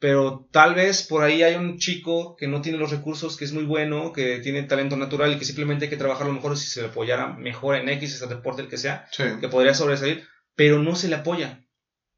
pero 0.00 0.48
tal 0.50 0.74
vez 0.74 1.02
por 1.02 1.22
ahí 1.22 1.42
hay 1.42 1.54
un 1.54 1.78
chico 1.78 2.34
que 2.36 2.48
no 2.48 2.62
tiene 2.62 2.78
los 2.78 2.90
recursos, 2.90 3.36
que 3.36 3.44
es 3.44 3.52
muy 3.52 3.64
bueno, 3.64 4.12
que 4.12 4.38
tiene 4.38 4.62
talento 4.64 4.96
natural 4.96 5.32
y 5.32 5.38
que 5.38 5.44
simplemente 5.44 5.84
hay 5.84 5.90
que 5.90 5.96
trabajarlo 5.96 6.32
mejor 6.32 6.56
si 6.56 6.66
se 6.68 6.80
le 6.82 6.88
apoyara 6.88 7.34
mejor 7.36 7.76
en 7.76 7.88
X, 7.90 8.14
ese 8.16 8.26
deporte 8.26 8.62
el 8.62 8.68
que 8.68 8.78
sea, 8.78 9.06
Sí. 9.12 9.24
que 9.40 9.48
podría 9.48 9.74
sobresalir, 9.74 10.24
pero 10.56 10.78
no 10.82 10.96
se 10.96 11.08
le 11.08 11.16
apoya. 11.16 11.64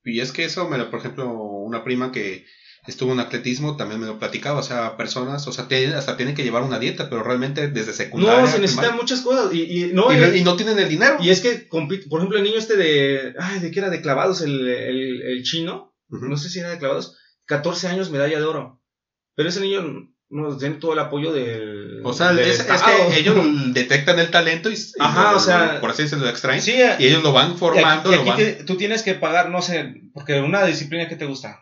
Y 0.05 0.21
es 0.21 0.33
que 0.33 0.45
eso, 0.45 0.69
me 0.69 0.79
lo, 0.79 0.91
por 0.91 1.01
ejemplo, 1.01 1.31
una 1.33 1.85
prima 1.85 2.11
que 2.13 2.45
estuvo 2.87 3.13
en 3.13 3.21
atletismo 3.21 3.77
también 3.77 4.01
me 4.01 4.07
lo 4.09 4.19
platicaba, 4.19 4.59
o 4.59 4.63
sea, 4.65 4.97
personas, 4.97 5.47
o 5.47 5.53
sea, 5.53 5.69
tienen- 5.69 5.93
hasta 5.95 6.17
tienen 6.17 6.35
que 6.35 6.43
llevar 6.43 6.63
una 6.65 6.81
dieta, 6.81 7.09
pero 7.09 7.23
realmente 7.23 7.69
desde 7.69 7.93
secundaria. 7.93 8.41
No, 8.43 8.47
se 8.49 8.59
necesitan 8.59 8.85
primaria, 8.87 9.01
muchas 9.03 9.21
cosas. 9.21 9.55
Y, 9.55 9.61
y 9.63 9.93
no, 9.93 10.13
y, 10.13 10.17
y- 10.17 10.19
re- 10.21 10.39
y 10.39 10.43
no 10.45 10.57
tienen 10.57 10.79
el 10.81 10.89
dinero. 10.89 11.17
y 11.21 11.31
es 11.31 11.41
que, 11.41 11.67
por 11.71 11.85
ejemplo, 11.85 12.39
el 12.39 12.43
niño 12.45 12.59
este 12.59 12.77
de. 12.77 13.35
Ay, 13.39 13.61
¿de 13.61 13.71
qué 13.71 13.79
era? 13.81 13.91
De 13.91 14.01
clavados, 14.03 14.41
el, 14.41 14.69
el, 14.69 15.23
el 15.23 15.43
chino. 15.45 15.95
No 16.09 16.37
sé 16.37 16.49
si 16.49 16.59
era 16.59 16.71
de 16.71 16.79
clavados. 16.79 17.17
14 17.57 17.89
años, 17.89 18.11
medalla 18.11 18.39
de 18.39 18.45
oro. 18.45 18.81
Pero 19.35 19.49
ese 19.49 19.61
niño 19.61 20.09
no 20.31 20.57
tiene 20.57 20.77
todo 20.77 20.93
el 20.95 20.99
apoyo 20.99 21.33
del. 21.33 22.01
O 22.05 22.13
sea, 22.13 22.33
del 22.33 22.49
es, 22.51 22.63
que 22.63 23.19
ellos 23.19 23.37
detectan 23.75 24.19
el 24.19 24.31
talento 24.31 24.71
y, 24.71 24.77
Ajá, 24.99 25.33
lo- 25.33 25.37
o 25.37 25.41
sea, 25.41 25.81
por 25.81 25.91
así 25.91 26.03
decirlo, 26.03 26.25
lo 26.25 26.31
extraen. 26.31 26.63
Sí, 26.63 26.75
y 26.99 27.07
ellos 27.07 27.23
lo 27.23 27.33
van 27.33 27.53
y 27.53 27.57
formando, 27.59 28.11
aquí- 28.11 28.21
y 28.21 28.25
lo 28.25 28.33
aquí 28.33 28.43
van. 28.45 28.57
te- 28.59 28.65
tú 28.65 28.77
tienes 28.77 29.03
que 29.03 29.15
pagar, 29.15 29.51
no 29.51 29.61
sé, 29.63 29.95
porque 30.15 30.41
una 30.41 30.65
disciplina 30.65 31.09
que 31.09 31.17
te 31.17 31.27
gusta. 31.27 31.61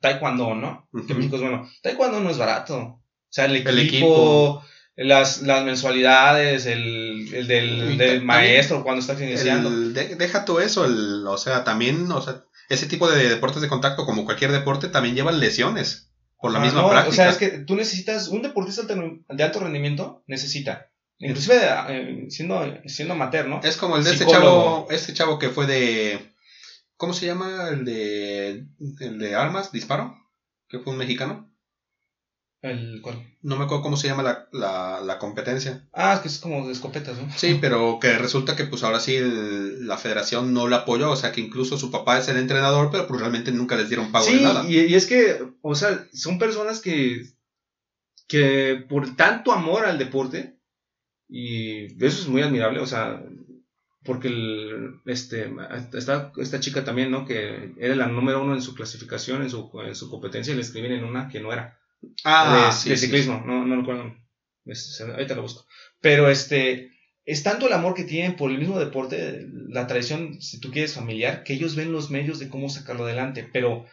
Taekwondo, 0.00 0.54
¿no? 0.54 0.88
Que. 1.06 1.14
México 1.14 1.36
es 1.36 1.42
bueno. 1.42 1.68
Taekwondo 1.82 2.20
no 2.20 2.30
es 2.30 2.38
barato. 2.38 2.76
O 2.76 3.02
sea, 3.30 3.46
el 3.46 3.56
equipo, 3.56 3.70
El 3.70 3.78
equipo. 3.80 4.64
Las, 4.96 5.42
las 5.42 5.64
mensualidades, 5.64 6.66
el, 6.66 7.28
el 7.34 7.48
del, 7.48 7.98
del 7.98 8.22
maestro 8.22 8.84
cuando 8.84 9.00
está 9.00 9.20
iniciando. 9.20 9.68
El- 9.68 9.92
de- 9.92 10.14
deja 10.14 10.44
tú 10.44 10.60
eso, 10.60 10.84
el- 10.84 11.26
o 11.26 11.36
sea, 11.36 11.64
también, 11.64 12.10
o 12.12 12.20
sea, 12.22 12.44
ese 12.68 12.86
tipo 12.86 13.10
de 13.10 13.28
deportes 13.28 13.62
de 13.62 13.68
contacto, 13.68 14.06
como 14.06 14.24
cualquier 14.24 14.52
deporte, 14.52 14.88
también 14.88 15.14
llevan 15.14 15.40
lesiones 15.40 16.10
por 16.38 16.52
la 16.52 16.60
Ah, 16.60 16.62
misma 16.62 16.82
no, 16.82 16.90
práctica. 16.90 17.10
O 17.10 17.14
sea, 17.14 17.28
es 17.30 17.36
que 17.36 17.58
tú 17.58 17.76
necesitas, 17.76 18.28
un 18.28 18.42
deportista 18.42 18.82
de 18.82 19.42
alto 19.42 19.60
rendimiento 19.60 20.22
necesita, 20.26 20.90
inclusive 21.18 21.60
eh, 21.88 22.26
siendo, 22.28 22.78
siendo 22.86 23.14
amateur, 23.14 23.46
¿no? 23.48 23.60
Es 23.62 23.76
como 23.76 23.96
el 23.96 24.04
de 24.04 24.12
este 24.12 24.26
chavo, 24.26 24.86
este 24.90 25.14
chavo 25.14 25.38
que 25.38 25.48
fue 25.48 25.66
de, 25.66 26.34
¿cómo 26.96 27.14
se 27.14 27.26
llama? 27.26 27.68
El 27.70 27.84
de, 27.84 28.66
el 29.00 29.18
de 29.18 29.34
armas, 29.34 29.72
disparo, 29.72 30.16
que 30.68 30.78
fue 30.80 30.92
un 30.92 30.98
mexicano. 30.98 31.50
El, 32.66 33.00
¿cuál? 33.02 33.16
No 33.42 33.56
me 33.56 33.64
acuerdo 33.64 33.82
cómo 33.82 33.96
se 33.98 34.08
llama 34.08 34.22
la, 34.22 34.48
la, 34.52 35.00
la 35.02 35.18
competencia. 35.18 35.86
Ah, 35.92 36.14
es 36.14 36.20
que 36.20 36.28
es 36.28 36.38
como 36.38 36.66
de 36.66 36.72
escopetas, 36.72 37.18
¿no? 37.18 37.30
Sí, 37.36 37.58
pero 37.60 37.98
que 38.00 38.16
resulta 38.16 38.56
que 38.56 38.64
pues 38.64 38.82
ahora 38.82 39.00
sí 39.00 39.16
el- 39.16 39.86
la 39.86 39.98
federación 39.98 40.54
no 40.54 40.66
la 40.66 40.78
apoyó, 40.78 41.10
o 41.10 41.16
sea 41.16 41.30
que 41.30 41.42
incluso 41.42 41.76
su 41.76 41.90
papá 41.90 42.18
es 42.18 42.28
el 42.28 42.38
entrenador, 42.38 42.88
pero 42.90 43.06
pues 43.06 43.20
realmente 43.20 43.52
nunca 43.52 43.76
les 43.76 43.88
dieron 43.88 44.10
pago 44.10 44.24
Sí, 44.24 44.36
de 44.36 44.42
nada. 44.42 44.64
y, 44.66 44.78
y 44.80 44.94
es 44.94 45.04
que, 45.04 45.46
o 45.60 45.74
sea, 45.74 46.06
son 46.14 46.38
personas 46.38 46.80
que, 46.80 47.26
que 48.26 48.84
por 48.88 49.14
tanto 49.16 49.52
amor 49.52 49.84
al 49.84 49.98
deporte, 49.98 50.58
y 51.28 51.84
eso 52.04 52.22
es 52.22 52.28
muy 52.28 52.40
admirable, 52.42 52.80
o 52.80 52.86
sea, 52.86 53.22
porque 54.04 54.28
el, 54.28 55.00
este, 55.06 55.50
esta, 55.92 56.32
esta 56.38 56.60
chica 56.60 56.84
también, 56.84 57.10
¿no? 57.10 57.26
Que 57.26 57.74
era 57.78 57.94
la 57.94 58.06
número 58.06 58.42
uno 58.42 58.54
en 58.54 58.62
su 58.62 58.74
clasificación, 58.74 59.42
en 59.42 59.50
su, 59.50 59.70
en 59.86 59.94
su 59.94 60.08
competencia, 60.10 60.52
y 60.52 60.56
le 60.56 60.62
escribían 60.62 60.92
en 60.94 61.04
una 61.04 61.28
que 61.28 61.40
no 61.40 61.52
era. 61.52 61.78
Ah, 62.24 62.66
de, 62.66 62.72
sí, 62.72 62.88
de 62.90 62.96
sí, 62.96 63.06
ciclismo, 63.06 63.42
no, 63.46 63.64
no 63.64 63.76
recuerdo. 63.76 64.14
Es- 64.64 65.00
ahorita 65.00 65.34
lo 65.34 65.42
busco. 65.42 65.66
Pero 66.00 66.28
este, 66.28 66.90
es 67.24 67.42
tanto 67.42 67.66
el 67.66 67.72
amor 67.72 67.94
que 67.94 68.04
tienen 68.04 68.36
por 68.36 68.50
el 68.50 68.58
mismo 68.58 68.78
deporte, 68.78 69.46
la 69.68 69.86
tradición, 69.86 70.40
si 70.40 70.60
tú 70.60 70.70
quieres, 70.70 70.94
familiar, 70.94 71.42
que 71.44 71.54
ellos 71.54 71.76
ven 71.76 71.92
los 71.92 72.10
medios 72.10 72.38
de 72.38 72.48
cómo 72.48 72.68
sacarlo 72.68 73.04
adelante. 73.04 73.48
Pero 73.52 73.86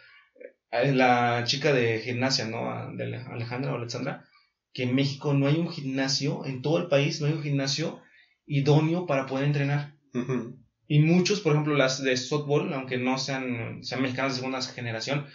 eh, 0.70 0.92
la 0.92 1.44
chica 1.44 1.72
de 1.72 2.00
gimnasia, 2.00 2.46
¿no? 2.46 2.92
De 2.96 3.16
Alejandra 3.16 3.72
o 3.72 3.76
Alexandra, 3.76 4.24
que 4.72 4.84
en 4.84 4.94
México 4.94 5.34
no 5.34 5.46
hay 5.46 5.56
un 5.58 5.70
gimnasio, 5.70 6.44
en 6.46 6.62
todo 6.62 6.78
el 6.78 6.88
país 6.88 7.20
no 7.20 7.26
hay 7.26 7.34
un 7.34 7.42
gimnasio 7.42 8.00
idóneo 8.46 9.06
para 9.06 9.26
poder 9.26 9.46
entrenar. 9.46 9.94
Y 10.88 10.98
muchos, 11.00 11.40
por 11.40 11.52
ejemplo, 11.52 11.74
las 11.74 12.02
de 12.02 12.16
softball, 12.16 12.72
aunque 12.74 12.98
no 12.98 13.18
sean, 13.18 13.82
sean 13.82 14.02
mexicanas 14.02 14.32
de 14.32 14.36
segunda 14.40 14.62
generación, 14.62 15.26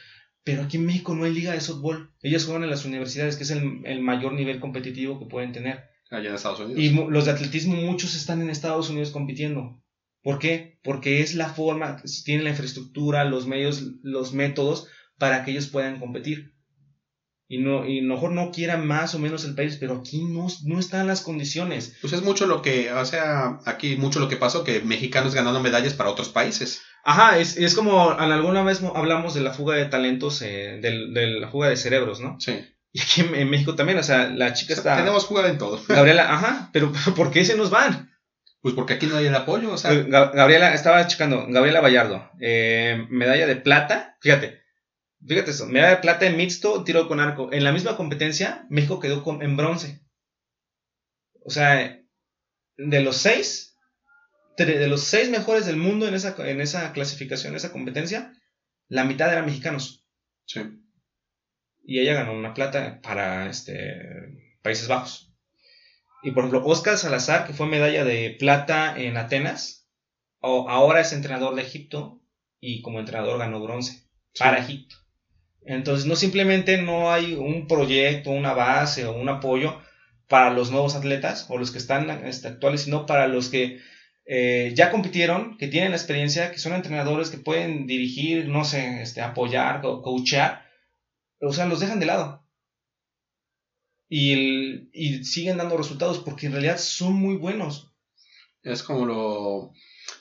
pero 0.48 0.64
aquí 0.64 0.78
en 0.78 0.86
México 0.86 1.14
no 1.14 1.26
hay 1.26 1.34
liga 1.34 1.52
de 1.52 1.60
softball. 1.60 2.10
Ellas 2.22 2.46
juegan 2.46 2.64
en 2.64 2.70
las 2.70 2.86
universidades, 2.86 3.36
que 3.36 3.44
es 3.44 3.52
el, 3.52 3.82
el 3.84 4.00
mayor 4.00 4.32
nivel 4.32 4.62
competitivo 4.62 5.20
que 5.20 5.26
pueden 5.26 5.52
tener. 5.52 5.90
Allá 6.10 6.30
en 6.30 6.36
Estados 6.36 6.62
Unidos. 6.62 6.82
Y 6.82 6.90
los 7.12 7.26
de 7.26 7.32
atletismo, 7.32 7.76
muchos 7.76 8.16
están 8.16 8.42
en 8.42 8.50
Estados 8.50 8.90
Unidos 8.90 9.12
compitiendo. 9.12 9.84
¿Por 10.24 10.40
qué? 10.40 10.80
Porque 10.84 11.20
es 11.20 11.36
la 11.36 11.50
forma, 11.50 12.02
tienen 12.24 12.46
la 12.46 12.52
infraestructura, 12.52 13.26
los 13.26 13.46
medios, 13.46 13.84
los 14.04 14.32
métodos 14.32 14.88
para 15.18 15.44
que 15.44 15.52
ellos 15.52 15.68
puedan 15.68 16.00
competir. 16.00 16.54
Y 17.50 17.58
no, 17.58 17.86
y 17.86 18.02
mejor 18.02 18.32
no 18.32 18.52
quieran 18.52 18.88
más 18.88 19.16
o 19.16 19.20
menos 19.20 19.44
el 19.44 19.54
país, 19.54 19.76
pero 19.78 19.96
aquí 19.96 20.24
no, 20.24 20.48
no 20.64 20.80
están 20.80 21.08
las 21.08 21.20
condiciones. 21.20 21.98
Pues 22.00 22.14
es 22.14 22.22
mucho 22.22 22.46
lo 22.46 22.62
que, 22.62 22.90
o 22.94 23.04
sea, 23.04 23.60
aquí 23.66 23.98
mucho 23.98 24.22
lo 24.22 24.30
que 24.30 24.38
pasó, 24.38 24.64
que 24.64 24.80
mexicanos 24.80 25.36
ganando 25.36 25.62
medallas 25.62 25.94
para 25.94 26.10
otros 26.10 26.30
países. 26.30 26.84
Ajá, 27.10 27.40
es, 27.40 27.56
es 27.56 27.74
como 27.74 28.12
en 28.12 28.32
alguna 28.32 28.64
vez 28.64 28.82
hablamos 28.84 29.34
de 29.34 29.40
la 29.40 29.54
fuga 29.54 29.76
de 29.76 29.86
talentos, 29.86 30.42
eh, 30.42 30.80
de, 30.82 31.08
de 31.14 31.28
la 31.40 31.48
fuga 31.50 31.70
de 31.70 31.78
cerebros, 31.78 32.20
¿no? 32.20 32.38
Sí. 32.40 32.60
Y 32.92 33.00
aquí 33.02 33.22
en, 33.22 33.50
México 33.50 33.76
también, 33.76 33.98
o 33.98 34.04
sea, 34.04 34.28
la 34.28 34.52
chica 34.54 34.74
O 34.74 34.76
sea, 34.76 34.82
está... 34.94 34.98
Tenemos 34.98 35.24
jugado 35.26 35.48
en 35.48 35.58
todo. 35.58 35.82
Gabriela, 35.88 36.34
ajá, 36.34 36.70
pero 36.74 36.92
¿por 37.16 37.32
qué 37.32 37.46
se 37.46 37.56
nos 37.56 37.70
van? 37.70 38.12
Pues 38.60 38.76
porque 38.76 38.94
aquí 38.96 39.06
no 39.06 39.16
hay 39.16 39.28
el 39.28 39.36
apoyo, 39.36 39.72
o 39.72 39.78
sea, 39.78 39.92
Ga- 39.94 40.34
Gabriela, 40.34 40.74
estaba 40.74 41.08
checando, 41.08 41.46
Gabriela 41.48 41.80
Vallardo, 41.80 42.30
eh, 42.42 43.06
medalla 43.10 43.48
de 43.48 43.56
plata, 43.56 44.18
fíjate, 44.20 44.60
fíjate 45.26 45.52
eso, 45.52 45.66
medalla 45.68 45.96
de 45.96 46.02
plata 46.02 46.26
en 46.26 46.36
mixto, 46.36 46.84
tiro 46.84 47.08
con 47.08 47.22
arco. 47.22 47.54
En 47.54 47.64
la 47.64 47.72
misma 47.72 47.96
competencia, 47.96 48.66
México 48.70 49.00
quedó 49.00 49.24
con- 49.24 49.42
en 49.42 49.56
bronce. 49.56 50.02
O 51.46 51.50
sea, 51.50 52.02
de 52.78 53.00
los 53.02 53.16
seis, 53.18 53.67
de 54.66 54.88
los 54.88 55.04
seis 55.04 55.30
mejores 55.30 55.66
del 55.66 55.78
mundo 55.78 56.08
en 56.08 56.14
esa, 56.16 56.36
en 56.50 56.62
esa 56.62 56.92
clasificación, 56.94 57.54
en 57.54 57.58
esa 57.58 57.72
competencia, 57.72 58.34
la 58.90 59.04
mitad 59.04 59.32
eran 59.32 59.46
mexicanos. 59.46 60.06
sí. 60.46 60.62
Y 61.84 62.00
ella 62.00 62.14
ganó 62.14 62.34
una 62.34 62.54
plata 62.54 63.00
para 63.02 63.50
este, 63.50 64.02
Países 64.62 64.88
Bajos. 64.88 65.34
Y 66.24 66.32
por 66.32 66.44
ejemplo, 66.46 66.66
Oscar 66.66 66.98
Salazar, 66.98 67.48
que 67.48 67.54
fue 67.54 67.68
medalla 67.68 68.04
de 68.04 68.36
plata 68.40 69.00
en 69.00 69.18
Atenas, 69.18 69.88
o- 70.42 70.70
ahora 70.70 71.02
es 71.02 71.14
entrenador 71.14 71.56
de 71.56 71.62
Egipto 71.64 72.22
y 72.60 72.82
como 72.82 73.00
entrenador 73.00 73.40
ganó 73.40 73.62
bronce 73.62 74.04
para 74.38 74.60
Egipto. 74.60 74.96
Entonces, 75.66 76.06
no 76.06 76.16
simplemente 76.16 76.82
no 76.82 77.12
hay 77.12 77.34
un 77.36 77.68
proyecto, 77.68 78.32
una 78.32 78.54
base 78.54 79.06
o 79.06 79.14
un 79.16 79.30
apoyo 79.30 79.82
para 80.28 80.50
los 80.52 80.72
nuevos 80.72 80.96
atletas 80.96 81.48
o 81.50 81.58
los 81.58 81.72
que 81.72 81.78
están 81.78 82.10
este, 82.26 82.48
actuales, 82.50 82.82
sino 82.84 83.06
para 83.06 83.28
los 83.28 83.50
que 83.50 83.80
eh, 84.28 84.74
ya 84.76 84.92
compitieron, 84.92 85.58
que 85.58 85.68
tienen 85.68 85.92
la 85.92 85.98
experiencia, 85.98 86.52
que 86.52 86.60
son 86.60 86.74
entrenadores 86.74 87.30
que 87.30 87.38
pueden 87.38 87.88
dirigir, 87.88 88.48
no 88.50 88.64
sé, 88.66 89.02
este, 89.02 89.22
apoyar, 89.22 89.82
co- 89.82 90.02
coachear, 90.02 90.66
o 91.42 91.54
sea, 91.54 91.66
los 91.68 91.80
dejan 91.82 92.00
de 92.00 92.08
lado. 92.08 92.44
Y, 94.10 94.34
el- 94.34 94.90
y 94.94 95.24
siguen 95.24 95.58
dando 95.58 95.78
resultados 95.78 96.20
porque 96.20 96.46
en 96.48 96.54
realidad 96.54 96.78
son 96.78 97.14
muy 97.14 97.36
buenos. 97.36 97.92
Es 98.64 98.84
como 98.84 99.06
lo... 99.06 99.74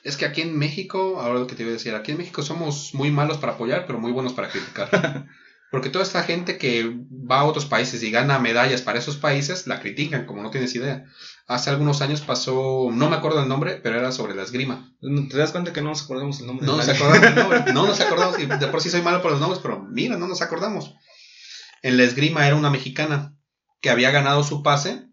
Es 0.03 0.17
que 0.17 0.25
aquí 0.25 0.41
en 0.41 0.57
México, 0.57 1.19
ahora 1.21 1.39
lo 1.39 1.47
que 1.47 1.55
te 1.55 1.63
iba 1.63 1.71
a 1.71 1.75
decir, 1.75 1.95
aquí 1.95 2.11
en 2.13 2.19
México 2.19 2.43
somos 2.43 2.93
muy 2.95 3.11
malos 3.11 3.37
para 3.39 3.53
apoyar, 3.53 3.85
pero 3.87 3.99
muy 3.99 4.11
buenos 4.13 4.33
para 4.33 4.49
criticar. 4.49 4.89
Porque 5.69 5.89
toda 5.89 6.03
esta 6.03 6.23
gente 6.23 6.57
que 6.57 6.95
va 7.09 7.41
a 7.41 7.43
otros 7.43 7.65
países 7.65 8.01
y 8.01 8.09
gana 8.09 8.39
medallas 8.39 8.81
para 8.81 8.99
esos 8.99 9.17
países, 9.17 9.67
la 9.67 9.81
critican, 9.81 10.25
como 10.25 10.41
no 10.41 10.49
tienes 10.49 10.73
idea. 10.75 11.05
Hace 11.45 11.69
algunos 11.69 12.01
años 12.01 12.21
pasó, 12.21 12.89
no 12.91 13.09
me 13.09 13.17
acuerdo 13.17 13.41
el 13.41 13.49
nombre, 13.49 13.75
pero 13.83 13.97
era 13.97 14.11
sobre 14.11 14.33
la 14.33 14.43
esgrima. 14.43 14.93
¿Te 15.29 15.37
das 15.37 15.51
cuenta 15.51 15.73
que 15.73 15.81
no 15.81 15.89
nos 15.89 16.03
acordamos 16.03 16.39
el 16.39 16.47
nombre? 16.47 16.65
No 16.65 16.77
nos 16.77 16.87
acordamos 16.87 17.21
del 17.21 17.35
nombre, 17.35 17.63
no 17.73 17.85
nos 17.85 17.99
acordamos, 17.99 18.39
y 18.39 18.45
de 18.45 18.67
por 18.67 18.81
sí 18.81 18.89
soy 18.89 19.01
malo 19.01 19.21
por 19.21 19.31
los 19.31 19.41
nombres, 19.41 19.59
pero 19.61 19.81
mira, 19.81 20.17
no 20.17 20.27
nos 20.27 20.41
acordamos. 20.41 20.95
En 21.81 21.97
la 21.97 22.03
esgrima 22.03 22.47
era 22.47 22.55
una 22.55 22.69
mexicana 22.69 23.35
que 23.81 23.89
había 23.89 24.11
ganado 24.11 24.43
su 24.43 24.63
pase, 24.63 25.07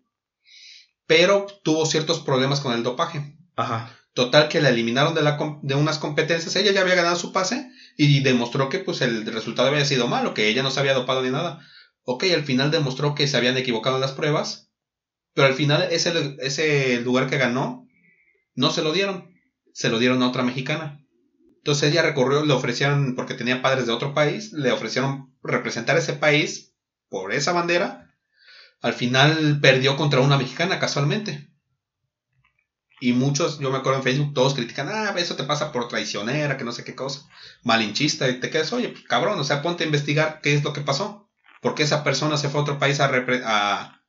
pero 1.06 1.46
tuvo 1.64 1.84
ciertos 1.84 2.20
problemas 2.20 2.60
con 2.60 2.72
el 2.72 2.82
dopaje. 2.82 3.36
Ajá. 3.56 3.90
Total 4.14 4.48
que 4.48 4.60
la 4.60 4.68
eliminaron 4.68 5.14
de, 5.14 5.74
unas 5.74 5.98
competencias. 5.98 6.54
Ella 6.54 6.72
ya 6.72 6.82
había 6.82 6.94
ganado 6.94 7.16
su 7.16 7.32
pase 7.32 7.70
y 7.96 8.20
demostró 8.20 8.68
que 8.68 8.78
pues 8.78 9.00
el 9.02 9.26
resultado 9.26 9.68
había 9.68 9.84
sido 9.84 10.06
malo, 10.06 10.34
que 10.34 10.48
ella 10.48 10.62
no 10.62 10.70
se 10.70 10.78
había 10.78 10.94
dopado 10.94 11.22
ni 11.22 11.30
nada. 11.30 11.60
Ok, 12.04 12.24
al 12.32 12.44
final 12.44 12.70
demostró 12.70 13.14
que 13.16 13.26
se 13.26 13.36
habían 13.36 13.56
equivocado 13.56 13.96
en 13.96 14.02
las 14.02 14.12
pruebas, 14.12 14.70
pero 15.34 15.48
al 15.48 15.54
final 15.54 15.88
ese, 15.90 16.36
ese 16.38 17.00
lugar 17.00 17.28
que 17.28 17.38
ganó 17.38 17.88
no 18.54 18.70
se 18.70 18.82
lo 18.82 18.92
dieron, 18.92 19.34
se 19.72 19.88
lo 19.88 19.98
dieron 19.98 20.22
a 20.22 20.28
otra 20.28 20.44
mexicana. 20.44 21.04
Entonces 21.56 21.90
ella 21.90 22.02
recorrió, 22.02 22.44
le 22.44 22.52
ofrecieron, 22.52 23.16
porque 23.16 23.34
tenía 23.34 23.62
padres 23.62 23.86
de 23.86 23.92
otro 23.92 24.14
país, 24.14 24.52
le 24.52 24.70
ofrecieron 24.70 25.34
representar 25.42 25.96
ese 25.96 26.12
país 26.12 26.74
por 27.08 27.32
esa 27.32 27.52
bandera. 27.52 28.14
Al 28.80 28.92
final 28.92 29.60
perdió 29.60 29.96
contra 29.96 30.20
una 30.20 30.38
mexicana 30.38 30.78
casualmente. 30.78 31.53
Y 33.08 33.12
muchos, 33.12 33.58
yo 33.58 33.70
me 33.70 33.78
acuerdo 33.78 33.98
en 33.98 34.04
Facebook, 34.04 34.34
todos 34.34 34.54
critican, 34.54 34.88
ah, 34.90 35.14
eso 35.16 35.36
te 35.36 35.44
pasa 35.44 35.72
por 35.72 35.88
traicionera, 35.88 36.56
que 36.56 36.64
no 36.64 36.72
sé 36.72 36.84
qué 36.84 36.94
cosa, 36.94 37.28
malinchista, 37.62 38.28
y 38.28 38.40
te 38.40 38.50
quedas, 38.50 38.72
oye, 38.72 38.94
cabrón, 39.08 39.38
o 39.38 39.44
sea, 39.44 39.62
ponte 39.62 39.84
a 39.84 39.86
investigar 39.86 40.40
qué 40.42 40.54
es 40.54 40.64
lo 40.64 40.72
que 40.72 40.80
pasó. 40.80 41.28
¿Por 41.60 41.74
qué 41.74 41.82
esa 41.84 42.02
persona 42.04 42.36
se 42.36 42.48
fue 42.48 42.60
a 42.60 42.62
otro 42.62 42.78
país 42.78 43.00
a, 43.00 43.10
repre- 43.10 43.42
a, 43.44 44.02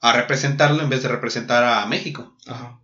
a 0.00 0.12
representarlo 0.12 0.82
en 0.82 0.90
vez 0.90 1.02
de 1.02 1.08
representar 1.08 1.64
a 1.64 1.86
México? 1.86 2.36
Ajá. 2.46 2.80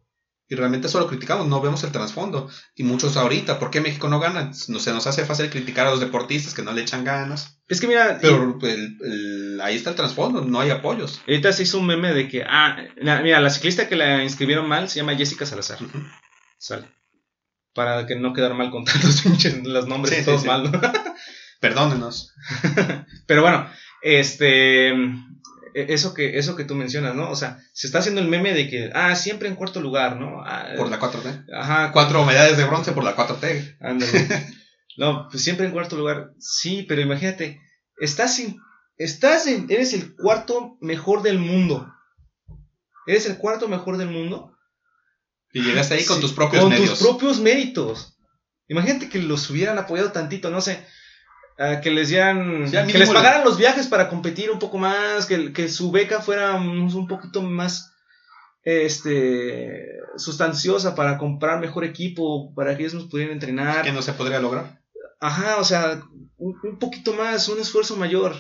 Y 0.53 0.55
realmente 0.55 0.87
eso 0.87 1.01
lo 1.01 1.07
criticamos, 1.07 1.47
no 1.47 1.63
vemos 1.63 1.83
el 1.83 1.93
trasfondo. 1.93 2.47
Y 2.75 2.83
muchos 2.83 3.17
ahorita, 3.17 3.59
¿por 3.59 3.71
qué 3.71 3.81
México 3.81 4.11
no 4.11 4.21
gana? 4.21 4.53
No, 4.69 4.79
se 4.81 4.93
nos 4.93 5.07
hace 5.07 5.25
fácil 5.25 5.49
criticar 5.49 5.87
a 5.87 5.91
los 5.91 5.99
deportistas 6.01 6.53
que 6.53 6.61
no 6.61 6.75
le 6.75 6.83
echan 6.83 7.05
ganas. 7.05 7.59
Es 7.69 7.81
que 7.81 7.87
mira, 7.87 8.19
Pero 8.21 8.59
el- 8.61 8.99
el- 9.03 9.61
ahí 9.63 9.77
está 9.77 9.89
el 9.89 9.97
trasfondo, 9.97 10.43
no 10.45 10.61
hay 10.61 10.69
apoyos. 10.69 11.23
ahorita 11.27 11.55
se 11.55 11.63
hizo 11.63 11.79
un 11.79 11.87
meme 11.87 12.13
de 12.13 12.29
que, 12.29 12.45
ah, 12.47 12.77
la- 12.97 13.23
mira, 13.23 13.41
la 13.41 13.49
ciclista 13.49 13.89
que 13.89 13.97
la 13.97 14.23
inscribieron 14.23 14.69
mal 14.69 14.91
se 14.91 14.97
llama 14.97 15.17
Jessica 15.17 15.47
Salazar. 15.47 15.79
Sale. 16.59 16.85
Para 17.73 18.05
que 18.07 18.17
no 18.17 18.35
quedar 18.35 18.53
mal 18.53 18.71
con 18.71 18.85
tantos 18.85 19.23
pinches 19.23 19.67
los 19.67 19.87
nombres 19.87 20.13
Sí, 20.15 20.21
sí, 20.21 20.27
todos 20.27 20.43
sí. 20.43 20.49
mal, 20.49 20.71
¿no? 20.71 20.73
Perdónenos. 21.61 22.31
Pero 23.27 23.41
bueno, 23.41 23.71
este 24.03 24.93
eso 25.75 26.15
que 26.15 26.39
eso 26.39 26.57
que 26.57 26.65
tú 26.65 26.75
mencionas, 26.75 27.15
¿no? 27.15 27.31
O 27.31 27.37
sea, 27.37 27.59
se 27.73 27.87
está 27.87 27.99
haciendo 28.01 28.21
el 28.21 28.29
meme 28.29 28.53
de 28.55 28.69
que 28.69 28.91
ah, 28.95 29.15
siempre 29.17 29.49
en 29.49 29.55
cuarto 29.57 29.81
lugar, 29.81 30.17
¿no? 30.17 30.43
Ah, 30.45 30.69
Por 30.77 30.89
la 30.91 30.99
4T. 31.01 31.47
Ajá, 31.55 31.93
Cuatro 31.93 32.25
medallas 32.25 32.57
de 32.57 32.65
bronce 32.65 32.93
por 32.93 33.05
la 33.05 33.17
4T. 33.17 33.77
ándale. 33.81 34.29
No, 34.99 35.27
pues 35.31 35.43
siempre 35.43 35.65
en 35.65 35.73
cuarto 35.73 35.97
lugar. 35.97 36.33
Sí, 36.39 36.85
pero 36.87 37.01
imagínate, 37.01 37.59
estás 37.97 38.39
en, 38.41 38.59
estás 38.99 39.47
en, 39.47 39.65
eres 39.71 39.95
el 39.95 40.15
cuarto 40.15 40.77
mejor 40.83 41.23
del 41.23 41.39
mundo. 41.39 41.91
Eres 43.07 43.25
el 43.25 43.39
cuarto 43.39 43.69
mejor 43.69 43.97
del 43.97 44.11
mundo 44.11 44.55
Y 45.51 45.63
llegaste 45.63 45.95
ahí 45.95 46.05
con 46.05 46.17
Sí, 46.17 46.21
tus 46.21 46.33
propios 46.35 46.63
con 46.63 46.71
medios. 46.73 46.91
tus 46.91 47.09
propios 47.09 47.41
méritos. 47.41 48.19
Imagínate 48.69 49.09
que 49.09 49.19
los 49.23 49.49
hubieran 49.49 49.79
apoyado 49.79 50.13
tantito, 50.13 50.51
no 50.51 50.61
sé, 50.61 50.87
que 51.83 51.91
les 51.91 52.09
dieran, 52.09 52.67
Ya, 52.71 52.87
que 52.87 52.99
les 52.99 53.09
le- 53.09 53.15
pagaran 53.15 53.45
los 53.45 53.59
viajes 53.59 53.87
para 53.87 54.09
competir 54.09 54.51
un 54.51 54.59
poco 54.59 54.79
más, 54.79 55.27
que, 55.27 55.53
que 55.53 55.69
su 55.69 55.91
beca 55.91 56.21
fuera 56.21 56.55
un, 56.55 56.69
un 56.95 57.07
poquito 57.09 57.43
más 57.43 57.93
este 58.65 59.99
sustanciosa 60.17 60.95
para 60.95 61.19
comprar 61.19 61.61
mejor 61.61 61.85
equipo, 61.85 62.55
para 62.55 62.77
que 62.77 62.83
ellos 62.83 62.95
nos 62.95 63.05
pudieran 63.09 63.35
entrenar. 63.35 63.83
que 63.85 63.93
no 63.93 64.03
se 64.03 64.13
podría 64.13 64.41
lograr. 64.41 64.81
Ajá, 65.21 65.57
o 65.59 65.65
sea, 65.65 66.03
un, 66.37 66.59
un 66.63 66.79
poquito 66.79 67.13
más, 67.15 67.49
un 67.49 67.61
esfuerzo 67.61 67.97
mayor. 67.97 68.35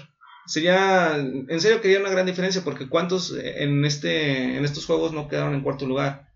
Sería, 0.47 1.17
en 1.17 1.61
serio 1.61 1.81
que 1.81 1.89
haría 1.89 2.01
una 2.01 2.11
gran 2.11 2.27
diferencia 2.27 2.63
porque 2.65 2.89
cuántos 2.89 3.33
en 3.37 3.85
este 3.85 4.57
en 4.57 4.65
estos 4.65 4.87
juegos 4.87 5.13
no 5.13 5.29
quedaron 5.29 5.55
en 5.55 5.61
cuarto 5.63 5.87
lugar. 5.87 6.29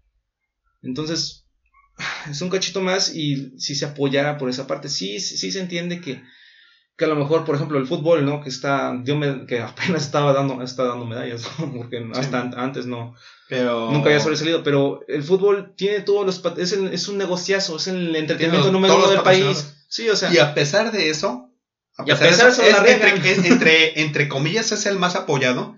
Entonces, 0.83 1.45
es 2.31 2.41
un 2.41 2.51
cachito 2.51 2.81
más 2.81 3.15
y 3.15 3.59
si 3.59 3.75
se 3.75 3.85
apoyara 3.87 4.39
por 4.39 4.49
esa 4.49 4.67
parte, 4.69 4.89
sí, 4.89 5.19
sí, 5.19 5.37
sí 5.37 5.51
se 5.51 5.61
entiende 5.61 6.01
que, 6.01 6.23
que 6.97 7.05
a 7.05 7.09
lo 7.09 7.17
mejor, 7.17 7.45
por 7.45 7.55
ejemplo, 7.57 7.79
el 7.79 7.87
fútbol, 7.87 8.25
¿no? 8.25 8.41
Que 8.43 8.49
está, 8.49 8.97
dio 9.03 9.17
me- 9.17 9.45
que 9.47 9.61
apenas 9.61 10.03
estaba 10.05 10.33
dando, 10.33 10.63
está 10.63 10.85
dando 10.85 11.05
medallas, 11.05 11.47
¿no? 11.59 11.73
Porque 11.77 12.05
hasta 12.15 12.41
an- 12.41 12.55
antes 12.57 12.87
no, 12.87 13.15
Pero. 13.49 13.91
nunca 13.93 14.07
había 14.09 14.21
sobresalido, 14.21 14.63
pero 14.63 15.01
el 15.09 15.23
fútbol 15.23 15.75
tiene 15.77 16.01
todos 16.01 16.25
los, 16.25 16.43
es, 16.59 16.73
el- 16.73 16.93
es 16.95 17.09
un 17.09 17.19
negociazo, 17.19 17.77
es 17.77 17.87
el 17.89 18.17
entretenimiento 18.17 18.67
los- 18.69 18.73
número 18.73 18.97
uno 18.97 19.09
del 19.11 19.21
país. 19.23 19.75
Sí, 19.89 20.09
o 20.09 20.17
sea. 20.17 20.33
Y 20.33 20.39
a 20.39 20.55
pesar 20.55 20.91
de 20.91 21.11
eso. 21.11 21.51
Y 22.05 22.11
a 22.11 22.19
pesar 22.19 22.47
de 22.47 22.53
eso, 22.53 22.63
es 22.63 23.45
entre, 23.47 24.01
entre 24.03 24.29
comillas 24.29 24.73
es 24.73 24.85
el 24.87 24.99
más 24.99 25.17
apoyado. 25.17 25.77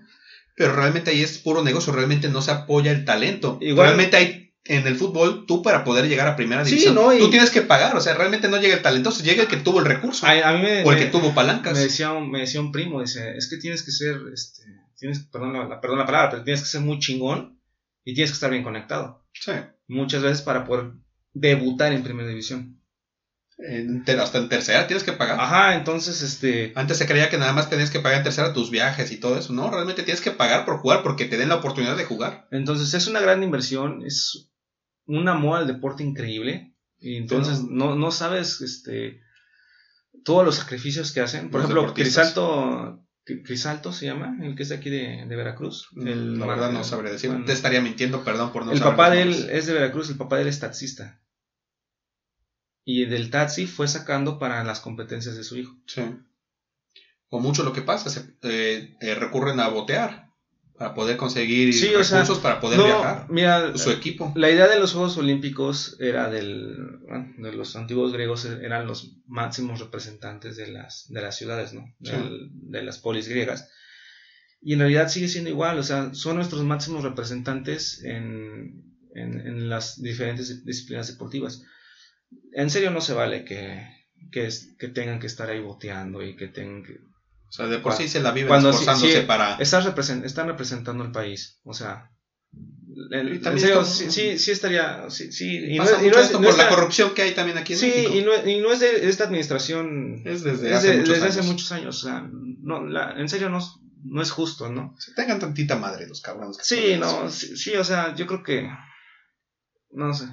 Pero 0.55 0.73
realmente 0.75 1.11
ahí 1.11 1.23
es 1.23 1.37
puro 1.37 1.63
negocio. 1.63 1.93
Realmente 1.93 2.27
no 2.27 2.41
se 2.41 2.51
apoya 2.51 2.91
el 2.91 3.05
talento. 3.05 3.57
Igual- 3.61 3.87
realmente 3.87 4.17
hay. 4.17 4.48
En 4.65 4.85
el 4.85 4.95
fútbol, 4.95 5.45
tú 5.47 5.61
para 5.63 5.83
poder 5.83 6.07
llegar 6.07 6.27
a 6.27 6.35
primera 6.35 6.63
Sí, 6.63 6.71
división, 6.71 6.95
¿no? 6.95 7.13
Y- 7.13 7.19
tú 7.19 7.29
tienes 7.29 7.49
que 7.49 7.61
pagar. 7.61 7.95
O 7.95 8.01
sea, 8.01 8.13
realmente 8.13 8.47
no 8.49 8.57
llega 8.59 8.75
el 8.75 8.81
talentoso, 8.81 9.23
llega 9.23 9.43
el 9.43 9.47
que 9.47 9.57
tuvo 9.57 9.79
el 9.79 9.85
recurso. 9.85 10.25
A, 10.27 10.31
a 10.31 10.53
mí 10.53 10.61
me, 10.61 10.83
o 10.83 10.91
el 10.91 10.97
que 10.99 11.05
tuvo 11.05 11.33
palancas. 11.33 11.73
me 11.73 11.79
decía, 11.79 12.11
un, 12.11 12.29
me 12.29 12.41
decía 12.41 12.61
un 12.61 12.71
primo, 12.71 13.01
dice, 13.01 13.35
es 13.37 13.49
que 13.49 13.57
tienes 13.57 13.83
que 13.83 13.91
ser, 13.91 14.17
este, 14.33 14.63
tienes, 14.97 15.19
perdón 15.19 15.53
la, 15.69 15.81
perdón 15.81 15.97
la 15.99 16.05
palabra, 16.05 16.29
pero 16.29 16.43
tienes 16.43 16.61
que 16.61 16.67
ser 16.67 16.81
muy 16.81 16.99
chingón 16.99 17.59
y 18.03 18.13
tienes 18.13 18.31
que 18.31 18.35
estar 18.35 18.51
bien 18.51 18.63
conectado. 18.63 19.25
Sí. 19.33 19.53
Muchas 19.87 20.21
veces 20.21 20.41
para 20.41 20.65
poder 20.65 20.91
debutar 21.33 21.93
en 21.93 22.03
primera 22.03 22.27
división. 22.29 22.78
En 23.61 24.05
ter- 24.05 24.19
hasta 24.19 24.37
en 24.37 24.47
tercera 24.47 24.87
tienes 24.87 25.03
que 25.03 25.11
pagar. 25.11 25.37
Ajá, 25.39 25.75
entonces, 25.75 26.21
este, 26.21 26.71
Antes 26.75 26.97
se 26.97 27.05
creía 27.05 27.29
que 27.29 27.37
nada 27.37 27.51
más 27.51 27.69
tenías 27.69 27.89
que 27.91 27.99
pagar 27.99 28.19
en 28.19 28.23
tercera 28.23 28.53
tus 28.53 28.71
viajes 28.71 29.11
y 29.11 29.17
todo 29.19 29.37
eso. 29.37 29.51
No, 29.51 29.69
realmente 29.69 30.03
tienes 30.03 30.21
que 30.21 30.31
pagar 30.31 30.63
por 30.65 30.77
jugar 30.77 31.03
porque 31.03 31.25
te 31.25 31.37
den 31.37 31.49
la 31.49 31.55
oportunidad 31.55 31.97
de 31.97 32.05
jugar. 32.05 32.47
entonces 32.51 32.93
es 32.93 33.07
una 33.07 33.19
gran 33.19 33.43
inversión, 33.43 34.03
es 34.05 34.49
un 35.05 35.27
amor 35.27 35.57
al 35.59 35.67
deporte 35.67 36.03
increíble 36.03 36.73
y 36.99 37.17
entonces 37.17 37.57
Pero- 37.59 37.69
no, 37.71 37.95
no 37.95 38.11
sabes, 38.11 38.61
este, 38.61 39.19
todos 40.23 40.45
los 40.45 40.55
sacrificios 40.55 41.11
que 41.11 41.19
hacen. 41.21 41.49
Por 41.49 41.59
ejemplo. 41.61 41.93
Crisalto, 41.93 43.03
Crisalto 43.43 43.91
se 43.93 44.05
llama, 44.05 44.37
el 44.41 44.55
que 44.55 44.63
es 44.63 44.69
de 44.69 44.75
aquí 44.75 44.89
de, 44.89 45.25
de 45.27 45.35
Veracruz. 45.35 45.89
El, 45.97 46.39
la 46.39 46.45
verdad 46.45 46.71
no 46.71 46.83
sabré 46.85 47.11
decir. 47.11 47.29
bueno. 47.29 47.45
Te 47.45 47.51
estaría 47.53 47.81
mintiendo, 47.81 48.23
perdón 48.23 48.51
por 48.53 48.65
no 48.65 48.71
el 48.71 48.79
saber 48.79 48.93
papá 48.93 49.09
de 49.11 49.21
él 49.23 49.49
es 49.51 49.65
de 49.65 49.73
Veracruz, 49.73 50.09
el 50.09 50.17
papá 50.17 50.37
de 50.37 50.43
él 50.43 50.47
es 50.47 50.59
taxista. 50.59 51.19
Y 52.91 53.05
del 53.05 53.29
taxi 53.29 53.67
fue 53.67 53.87
sacando 53.87 54.39
para 54.39 54.63
las 54.63 54.79
competencias 54.79 55.35
de 55.37 55.43
su 55.43 55.57
hijo. 55.57 55.75
Sí. 55.85 56.01
O 57.29 57.39
mucho 57.39 57.63
lo 57.63 57.73
que 57.73 57.81
pasa, 57.83 58.09
se, 58.09 58.21
eh, 58.43 58.95
eh, 59.01 59.15
recurren 59.15 59.59
a 59.59 59.67
botear 59.67 60.29
para 60.77 60.93
poder 60.95 61.17
conseguir 61.17 61.73
Sí, 61.73 61.93
o 61.93 62.03
sea, 62.03 62.21
recursos 62.21 62.39
para 62.41 62.59
poder 62.61 62.79
No, 62.79 62.85
viajar. 62.85 63.27
mira, 63.29 63.77
Su 63.77 63.91
equipo. 63.91 64.31
la 64.35 64.49
idea 64.49 64.67
de 64.67 64.79
los 64.79 64.93
Juegos 64.93 65.17
Olímpicos 65.17 65.97
era 65.99 66.29
del, 66.31 66.99
bueno, 67.07 67.33
de 67.37 67.51
los 67.51 67.75
antiguos 67.75 68.13
griegos 68.13 68.45
eran 68.45 68.87
los 68.87 69.17
máximos 69.27 69.79
representantes 69.81 70.55
de 70.55 70.67
las, 70.71 71.05
de 71.09 71.21
las 71.21 71.35
ciudades, 71.37 71.73
¿no? 71.73 71.93
Sí. 72.01 72.11
Del- 72.11 72.49
de 72.53 72.81
las 72.83 72.97
polis 72.97 73.27
griegas. 73.27 73.69
Y 74.61 74.73
en 74.73 74.79
realidad 74.79 75.09
sigue 75.09 75.27
siendo 75.27 75.49
igual, 75.51 75.77
o 75.79 75.83
sea, 75.83 76.13
son 76.13 76.37
nuestros 76.37 76.63
máximos 76.63 77.03
representantes 77.03 78.01
en, 78.03 78.83
en, 79.13 79.39
en 79.47 79.69
las 79.69 80.01
diferentes 80.01 80.65
disciplinas 80.65 81.07
deportivas. 81.07 81.61
En 82.53 82.69
serio 82.69 82.91
no 82.91 83.01
se 83.01 83.13
vale 83.13 83.45
que, 83.45 83.87
que, 84.31 84.45
es- 84.47 84.75
que 84.79 84.87
tengan 84.87 85.19
que 85.19 85.27
estar 85.27 85.49
ahí 85.49 85.59
boteando 85.59 86.21
y 86.23 86.35
que 86.35 86.47
tengan 86.47 86.83
que... 86.83 86.93
O 87.47 87.51
sea, 87.51 87.65
de 87.67 87.79
por 87.79 87.93
sí 87.93 88.07
se 88.07 88.19
la 88.21 88.31
viven 88.31 88.47
Cuando 88.49 88.71
sí- 88.71 88.79
esforzándose 88.79 89.21
sí, 89.21 89.25
para... 89.27 89.55
Están, 89.55 89.83
represent- 89.83 90.23
están 90.25 90.47
representando 90.47 91.03
al 91.03 91.11
país, 91.11 91.59
o 91.63 91.73
sea... 91.73 92.11
en- 93.11 93.27
Y 93.27 93.31
en 93.47 93.59
serio, 93.59 93.81
esto- 93.81 93.85
sí, 93.85 94.11
sí, 94.11 94.37
sí 94.39 94.51
estaría... 94.51 95.09
Sí, 95.09 95.31
sí, 95.31 95.57
y 95.73 95.77
no, 95.77 95.83
pasa 95.85 96.01
y 96.01 96.05
mucho 96.05 96.15
no 96.15 96.19
es- 96.21 96.25
esto 96.27 96.39
no 96.39 96.47
por 96.49 96.57
la 96.57 96.63
la- 96.65 96.69
corrupción 96.69 97.13
que 97.15 97.21
hay 97.23 97.33
también 97.33 97.57
aquí 97.57 97.73
en 97.73 97.79
Sí, 97.79 97.87
México. 97.87 98.15
y 98.15 98.21
no, 98.23 98.47
y 98.49 98.59
no 98.61 98.71
es 98.71 98.79
de 98.81 99.09
esta 99.09 99.23
administración... 99.23 100.21
Es 100.25 100.43
desde 100.43 100.69
es 100.69 100.75
hace 100.75 100.91
de- 100.91 100.97
muchos 100.97 101.13
desde 101.15 101.27
hace 101.29 101.39
años. 101.39 101.51
muchos 101.51 101.71
años, 101.71 102.03
o 102.03 102.07
sea, 102.07 102.29
no, 102.31 102.85
la- 102.85 103.13
en 103.19 103.29
serio 103.29 103.49
no, 103.49 103.57
es- 103.59 103.73
no 104.03 104.21
es 104.21 104.31
justo, 104.31 104.71
¿no? 104.71 104.95
Se 104.99 105.13
tengan 105.13 105.39
tantita 105.39 105.75
madre 105.75 106.07
los 106.07 106.21
cabrones. 106.21 106.57
que 106.57 106.63
Sí, 106.63 106.97
no, 106.99 107.29
sí, 107.31 107.57
sí, 107.57 107.75
o 107.75 107.83
sea, 107.83 108.13
yo 108.15 108.27
creo 108.27 108.43
que... 108.43 108.69
No 109.91 110.13
sé. 110.13 110.25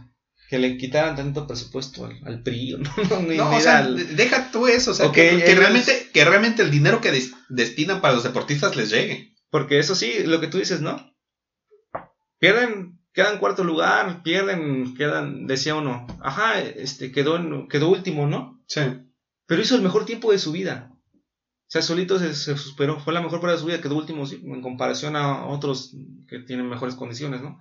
Que 0.48 0.58
le 0.58 0.76
quitaran 0.76 1.16
tanto 1.16 1.46
presupuesto 1.46 2.04
al, 2.06 2.20
al 2.24 2.42
PRI, 2.42 2.76
no, 2.78 3.20
no, 3.20 3.32
No, 3.34 3.56
o 3.56 3.60
sea, 3.60 3.78
al- 3.78 4.16
deja 4.16 4.50
tú 4.52 4.66
eso, 4.68 4.92
o 4.92 4.94
sea, 4.94 5.10
que, 5.12 5.30
que 5.30 5.44
ellos- 5.46 5.58
realmente, 5.58 6.08
que 6.12 6.24
realmente 6.24 6.62
el 6.62 6.70
dinero 6.70 7.00
que 7.00 7.10
des- 7.12 7.32
destinan 7.48 8.00
para 8.00 8.14
los 8.14 8.22
deportistas 8.22 8.76
les 8.76 8.90
llegue. 8.90 9.34
Porque 9.50 9.78
eso 9.78 9.94
sí, 9.94 10.12
lo 10.24 10.40
que 10.40 10.46
tú 10.48 10.58
dices, 10.58 10.80
¿no? 10.80 10.96
Pierden, 12.38 13.00
quedan 13.12 13.38
cuarto 13.38 13.64
lugar, 13.64 14.22
pierden, 14.22 14.94
quedan, 14.94 15.46
decía 15.46 15.74
uno, 15.74 16.06
ajá, 16.22 16.60
este, 16.60 17.10
quedó, 17.12 17.36
en- 17.36 17.68
quedó 17.68 17.88
último, 17.88 18.26
¿no? 18.26 18.62
Sí. 18.66 18.80
Pero 19.46 19.62
hizo 19.62 19.76
el 19.76 19.82
mejor 19.82 20.04
tiempo 20.04 20.32
de 20.32 20.38
su 20.38 20.52
vida. 20.52 20.90
O 20.92 21.68
sea, 21.68 21.82
solito 21.82 22.18
se, 22.18 22.34
se 22.34 22.56
superó, 22.56 23.00
fue 23.00 23.12
la 23.12 23.20
mejor 23.22 23.40
prueba 23.40 23.56
de 23.56 23.60
su 23.60 23.66
vida, 23.66 23.80
quedó 23.80 23.96
último, 23.96 24.26
sí, 24.26 24.40
en 24.44 24.62
comparación 24.62 25.16
a 25.16 25.46
otros 25.46 25.96
que 26.28 26.38
tienen 26.40 26.68
mejores 26.68 26.94
condiciones, 26.94 27.40
¿no? 27.42 27.60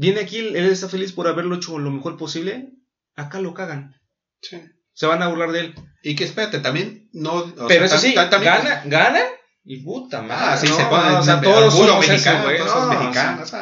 Viene 0.00 0.20
aquí, 0.20 0.38
él 0.38 0.56
está 0.56 0.88
feliz 0.88 1.12
por 1.12 1.28
haberlo 1.28 1.56
hecho 1.56 1.78
lo 1.78 1.90
mejor 1.90 2.16
posible, 2.16 2.70
acá 3.16 3.38
lo 3.40 3.52
cagan. 3.52 3.94
Sí. 4.40 4.56
Se 4.94 5.04
van 5.06 5.22
a 5.22 5.28
burlar 5.28 5.52
de 5.52 5.60
él. 5.60 5.74
Y 6.02 6.14
que 6.14 6.24
espérate, 6.24 6.58
también 6.60 7.10
no. 7.12 7.34
o 7.34 7.66
Pero 7.68 7.86
sea, 7.86 7.98
eso 7.98 8.06
sí, 8.06 8.14
también- 8.14 8.54
gana, 8.54 8.82
gana 8.86 9.20
y 9.62 9.82
puta 9.82 10.22
madre. 10.22 10.34
Ah, 10.52 10.56
sí, 10.56 10.68
¿no? 10.68 10.76
se 10.76 10.84
ponen. 10.84 11.14
o 11.16 11.22
sea, 11.22 11.34
el 11.34 11.40
todos 11.42 11.74
somos 11.74 12.08
mexicano, 12.08 12.38
eso, 12.38 12.44
güey, 12.44 12.56
todos 12.58 12.70
no, 12.70 12.80
somos 12.80 12.86
o 12.86 13.12
sea, 13.12 13.34
mexicanos. 13.44 13.52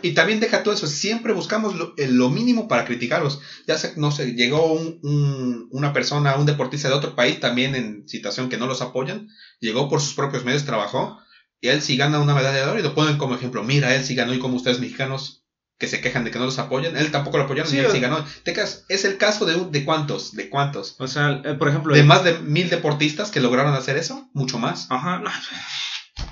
Y 0.00 0.12
también 0.12 0.38
deja 0.38 0.62
todo 0.62 0.72
eso, 0.74 0.86
siempre 0.86 1.32
buscamos 1.32 1.74
lo, 1.74 1.92
eh, 1.96 2.06
lo 2.06 2.30
mínimo 2.30 2.68
para 2.68 2.84
criticarlos. 2.84 3.40
Ya 3.66 3.76
sé, 3.76 3.94
no 3.96 4.12
sé, 4.12 4.34
llegó 4.34 4.72
un- 4.72 5.00
un- 5.02 5.68
una 5.72 5.92
persona, 5.92 6.36
un 6.36 6.46
deportista 6.46 6.86
de 6.88 6.94
otro 6.94 7.16
país 7.16 7.40
también 7.40 7.74
en 7.74 8.08
situación 8.08 8.48
que 8.48 8.56
no 8.58 8.66
los 8.68 8.80
apoyan, 8.80 9.26
llegó 9.60 9.88
por 9.88 10.00
sus 10.00 10.14
propios 10.14 10.44
medios, 10.44 10.64
trabajó, 10.64 11.18
y 11.60 11.66
él 11.68 11.82
sí 11.82 11.96
gana 11.96 12.20
una 12.20 12.34
medalla 12.34 12.58
de 12.64 12.70
oro 12.70 12.78
y 12.78 12.82
lo 12.84 12.94
ponen 12.94 13.18
como 13.18 13.34
ejemplo. 13.34 13.64
Mira, 13.64 13.94
él 13.96 14.04
sí 14.04 14.14
ganó 14.14 14.32
y 14.32 14.38
como 14.38 14.54
ustedes 14.56 14.78
mexicanos 14.78 15.37
que 15.78 15.86
se 15.86 16.00
quejan 16.00 16.24
de 16.24 16.30
que 16.32 16.38
no 16.38 16.44
los 16.46 16.58
apoyan, 16.58 16.96
él 16.96 17.10
tampoco 17.12 17.38
lo 17.38 17.44
apoyaron 17.44 17.70
Sí, 17.70 17.76
y 17.76 17.80
él 17.80 17.86
sí 17.90 18.00
ganó. 18.00 18.24
Te 18.44 18.52
quedas- 18.52 18.84
es 18.88 19.04
el 19.04 19.16
caso 19.16 19.46
de, 19.46 19.54
un- 19.54 19.70
de 19.70 19.84
cuántos, 19.84 20.32
de 20.34 20.50
cuántos. 20.50 20.96
O 20.98 21.06
sea, 21.06 21.40
eh, 21.44 21.54
por 21.54 21.68
ejemplo, 21.68 21.94
De 21.94 22.00
el- 22.00 22.06
más 22.06 22.24
de 22.24 22.38
mil 22.40 22.68
deportistas 22.68 23.30
que 23.30 23.40
lograron 23.40 23.74
hacer 23.74 23.96
eso, 23.96 24.28
mucho 24.34 24.58
más. 24.58 24.88
Ajá, 24.90 25.22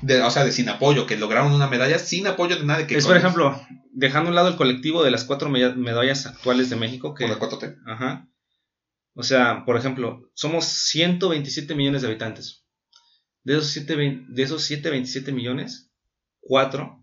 De, 0.02 0.20
o 0.20 0.30
sea, 0.30 0.44
de 0.44 0.50
sin 0.52 0.68
apoyo, 0.68 1.06
que 1.06 1.16
lograron 1.16 1.52
una 1.52 1.68
medalla 1.68 1.98
sin 2.00 2.26
apoyo 2.26 2.56
de 2.56 2.64
nadie 2.64 2.86
que 2.88 2.96
es 2.98 3.06
por 3.06 3.16
ejemplo, 3.16 3.60
dejando 3.92 4.28
a 4.28 4.30
un 4.30 4.34
lado 4.34 4.48
el 4.48 4.56
colectivo 4.56 5.04
de 5.04 5.12
las 5.12 5.22
cuatro 5.24 5.48
meda- 5.48 5.74
medallas 5.76 6.26
actuales 6.26 6.68
de 6.68 6.76
México, 6.76 7.14
que, 7.14 7.24
Por 7.28 7.34
la 7.34 7.38
4T. 7.38 7.76
ajá, 7.86 8.28
o 9.14 9.22
sea, 9.22 9.64
por 9.64 9.76
ejemplo, 9.76 10.28
somos 10.34 10.64
127 10.66 11.76
millones 11.76 12.02
de 12.02 12.08
habitantes. 12.08 12.64
De 13.44 13.52
esos 13.54 13.68
7, 13.68 14.24
de 14.28 14.42
esos 14.42 14.64
727 14.64 15.30
millones, 15.30 15.92
4, 16.40 17.00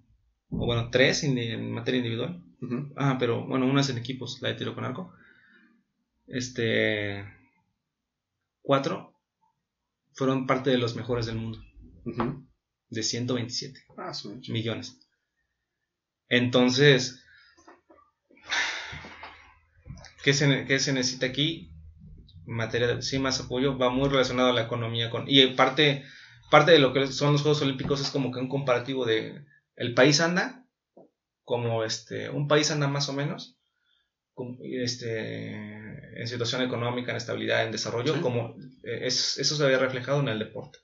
o 0.53 0.65
bueno, 0.65 0.89
3 0.91 1.23
en, 1.25 1.37
en 1.37 1.71
materia 1.71 1.97
individual, 1.99 2.41
Ujú. 2.61 2.93
Ah, 2.95 3.17
pero 3.19 3.45
bueno, 3.45 3.65
unas 3.65 3.89
en 3.89 3.97
equipos, 3.97 4.41
la 4.41 4.49
de 4.49 4.55
tiro 4.55 4.73
con 4.73 4.85
arco. 4.85 5.13
Este. 6.27 7.23
Cuatro 8.61 9.13
fueron 10.13 10.47
parte 10.47 10.69
de 10.69 10.77
los 10.77 10.95
mejores 10.95 11.25
del 11.25 11.35
mundo, 11.35 11.59
de 12.89 13.03
127 13.03 13.81
Ah, 13.97 14.11
millones. 14.49 14.99
Entonces, 16.29 17.23
¿qué 20.23 20.33
se, 20.33 20.65
qué 20.65 20.79
se 20.79 20.93
necesita 20.93 21.25
aquí? 21.25 21.69
Materia 22.45 23.01
sí, 23.01 23.19
más 23.19 23.39
apoyo, 23.39 23.77
va 23.77 23.89
muy 23.89 24.09
relacionado 24.09 24.49
a 24.49 24.53
la 24.53 24.63
economía. 24.63 25.09
con 25.09 25.25
Y 25.27 25.45
parte, 25.55 26.03
parte 26.51 26.71
de 26.71 26.79
lo 26.79 26.93
que 26.93 27.07
son 27.07 27.33
los 27.33 27.41
Juegos 27.41 27.61
Olímpicos 27.61 28.01
es 28.01 28.09
como 28.09 28.31
que 28.31 28.39
un 28.39 28.49
comparativo 28.49 29.05
de 29.05 29.45
el 29.75 29.93
país 29.93 30.19
anda, 30.21 30.65
como 31.43 31.83
este, 31.83 32.29
un 32.29 32.47
país 32.47 32.71
anda 32.71 32.87
más 32.87 33.09
o 33.09 33.13
menos, 33.13 33.57
este, 34.61 36.19
en 36.21 36.27
situación 36.27 36.61
económica, 36.61 37.11
en 37.11 37.17
estabilidad, 37.17 37.65
en 37.65 37.71
desarrollo, 37.71 38.15
Sí. 38.15 38.21
como 38.21 38.55
eh, 38.83 39.01
es, 39.07 39.37
eso 39.37 39.55
se 39.55 39.63
había 39.63 39.77
reflejado 39.79 40.19
en 40.21 40.27
el 40.29 40.39
deporte. 40.39 40.79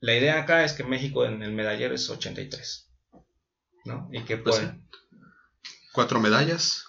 La 0.00 0.14
idea 0.16 0.40
acá 0.40 0.64
es 0.64 0.72
que 0.72 0.84
México 0.84 1.24
en 1.26 1.42
el 1.42 1.52
medallero 1.52 1.94
es 1.94 2.08
83. 2.08 2.88
¿no? 3.84 4.08
Y 4.12 4.22
que 4.24 4.36
Pues 4.36 4.56
sí. 4.56 4.64
Cuatro 5.92 6.20
medallas. 6.20 6.84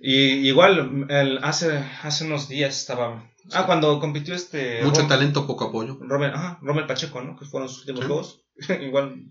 Y 0.00 0.46
igual, 0.48 1.06
el- 1.08 1.38
hace, 1.42 1.78
hace 2.02 2.24
unos 2.24 2.48
días 2.48 2.76
estaba. 2.78 3.28
Ah, 3.52 3.66
cuando 3.66 3.98
compitió 4.00 4.34
este. 4.34 4.82
Mucho 4.84 5.06
talento, 5.06 5.46
poco 5.46 5.64
apoyo. 5.66 5.98
Ajá, 6.34 6.58
Rommel 6.62 6.86
Pacheco, 6.86 7.22
¿no? 7.22 7.36
Que 7.38 7.46
fueron 7.46 7.68
sus 7.68 7.80
últimos 7.80 8.04
juegos. 8.06 8.42
igual, 8.80 9.24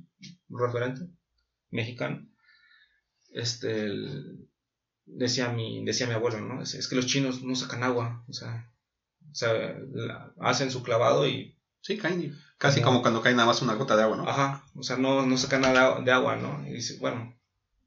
referente. 0.49 1.07
Mexicano. 1.71 2.25
Este. 3.31 3.85
el- 3.85 4.47
decía 5.05 5.49
mi, 5.49 5.85
decía 5.85 6.07
mi 6.07 6.13
abuelo, 6.13 6.39
¿no? 6.41 6.61
Es, 6.61 6.73
es 6.73 6.87
que 6.87 6.95
los 6.95 7.05
chinos 7.07 7.43
no 7.43 7.55
sacan 7.55 7.83
agua. 7.83 8.23
O 8.27 8.33
sea. 8.33 8.71
O 9.31 9.35
sea, 9.35 9.53
la- 9.93 10.33
hacen 10.39 10.71
su 10.71 10.83
clavado 10.83 11.27
y. 11.27 11.57
Sí, 11.81 11.97
caen. 11.97 12.35
Casi 12.57 12.79
Como- 12.81 12.93
como 12.97 13.01
cuando 13.03 13.21
cae 13.21 13.33
nada 13.33 13.45
más 13.47 13.61
una 13.61 13.75
gota 13.75 13.95
de 13.95 14.03
agua, 14.03 14.17
¿no? 14.17 14.27
Ajá. 14.27 14.65
O 14.75 14.83
sea, 14.83 14.97
no, 14.97 15.25
no 15.25 15.37
sacan 15.37 15.61
nada 15.61 16.01
de 16.01 16.11
agua, 16.11 16.35
¿no? 16.37 16.65
Y 16.67 16.73
dice, 16.73 16.97
bueno. 16.99 17.35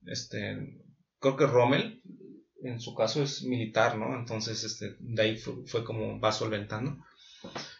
Este. 0.07 0.79
Creo 1.19 1.37
que 1.37 1.47
Rommel, 1.47 2.03
en 2.63 2.81
su 2.81 2.95
caso, 2.95 3.23
es 3.23 3.43
militar, 3.43 3.99
¿no? 3.99 4.15
Entonces, 4.19 4.65
este, 4.65 4.97
de 5.01 5.23
ahí 5.23 5.37
fue, 5.37 5.67
fue 5.67 5.85
como 5.85 6.19
va 6.21 6.33
solventando. 6.33 6.97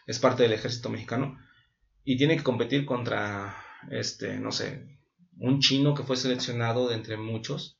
Es 0.05 0.19
parte 0.19 0.43
del 0.43 0.53
ejército 0.53 0.89
mexicano. 0.89 1.39
Y 2.03 2.17
tiene 2.17 2.37
que 2.37 2.43
competir 2.43 2.85
contra, 2.85 3.55
este, 3.89 4.37
no 4.39 4.51
sé, 4.51 4.97
un 5.37 5.59
chino 5.59 5.93
que 5.93 6.03
fue 6.03 6.17
seleccionado 6.17 6.89
de 6.89 6.95
entre 6.95 7.17
muchos, 7.17 7.79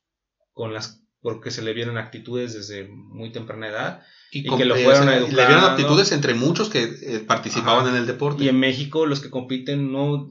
con 0.52 0.72
las 0.72 1.00
porque 1.20 1.52
se 1.52 1.62
le 1.62 1.72
vieron 1.72 1.98
actitudes 1.98 2.52
desde 2.52 2.88
muy 2.88 3.30
temprana 3.30 3.68
edad. 3.68 4.02
y 4.32 4.42
que 4.42 4.64
lo 4.64 4.74
eh, 4.74 4.82
fueron 4.84 5.06
le 5.06 5.16
educando. 5.18 5.36
dieron 5.46 5.64
aptitudes 5.64 6.10
entre 6.10 6.34
muchos 6.34 6.68
que 6.68 6.82
eh, 6.82 7.20
participaban 7.20 7.82
Ajá. 7.86 7.90
en 7.90 7.96
el 7.96 8.06
deporte. 8.08 8.42
Y 8.42 8.48
en 8.48 8.58
México 8.58 9.06
los 9.06 9.20
que 9.20 9.30
compiten 9.30 9.92
no, 9.92 10.28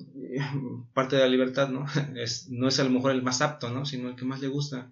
parte 0.93 1.15
de 1.15 1.21
la 1.21 1.30
libertad, 1.30 1.69
¿no? 1.69 1.86
Es, 2.17 2.49
no 2.49 2.67
es 2.67 2.77
a 2.80 2.84
lo 2.84 2.89
mejor 2.89 3.12
el 3.12 3.23
más 3.23 3.41
apto, 3.41 3.69
¿no? 3.69 3.86
Sino 3.86 4.10
el 4.10 4.17
que 4.17 4.25
más 4.25 4.41
le 4.41 4.49
gusta. 4.49 4.91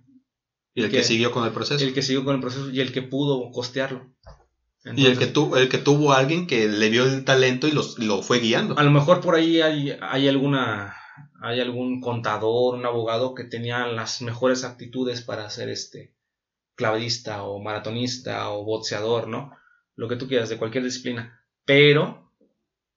Y 0.73 0.83
el 0.83 0.89
que 0.89 0.97
que- 0.97 1.03
siguió 1.03 1.31
con 1.31 1.43
el 1.45 1.51
proceso. 1.51 1.83
El 1.83 1.93
que 1.93 2.01
siguió 2.01 2.23
con 2.23 2.35
el 2.35 2.41
proceso 2.41 2.69
y 2.69 2.79
el 2.79 2.93
que 2.93 3.01
pudo 3.01 3.51
costearlo. 3.51 4.09
Y 4.85 5.05
el 5.05 5.17
que, 5.17 5.27
tu- 5.27 5.55
el 5.55 5.69
que 5.69 5.77
tuvo 5.77 6.13
a 6.13 6.17
alguien 6.17 6.47
que 6.47 6.67
le 6.67 6.89
vio 6.89 7.03
el 7.05 7.25
talento 7.25 7.67
y 7.67 7.71
los, 7.71 7.99
lo 7.99 8.21
fue 8.21 8.39
guiando. 8.39 8.77
A 8.77 8.83
lo 8.83 8.91
mejor 8.91 9.21
por 9.21 9.35
ahí 9.35 9.61
hay, 9.61 9.97
hay 10.01 10.27
alguna 10.27 10.95
hay 11.41 11.59
algún 11.61 12.01
contador, 12.01 12.75
un 12.75 12.85
abogado 12.85 13.33
que 13.33 13.43
tenía 13.45 13.87
las 13.87 14.21
mejores 14.21 14.63
aptitudes 14.63 15.21
para 15.21 15.49
ser 15.49 15.69
este 15.69 16.13
clavadista 16.75 17.43
o 17.43 17.59
maratonista 17.61 18.49
o 18.51 18.63
boxeador, 18.63 19.27
¿no? 19.27 19.51
Lo 19.95 20.07
que 20.07 20.15
tú 20.15 20.27
quieras 20.27 20.49
de 20.49 20.57
cualquier 20.57 20.83
disciplina, 20.85 21.43
pero 21.65 22.31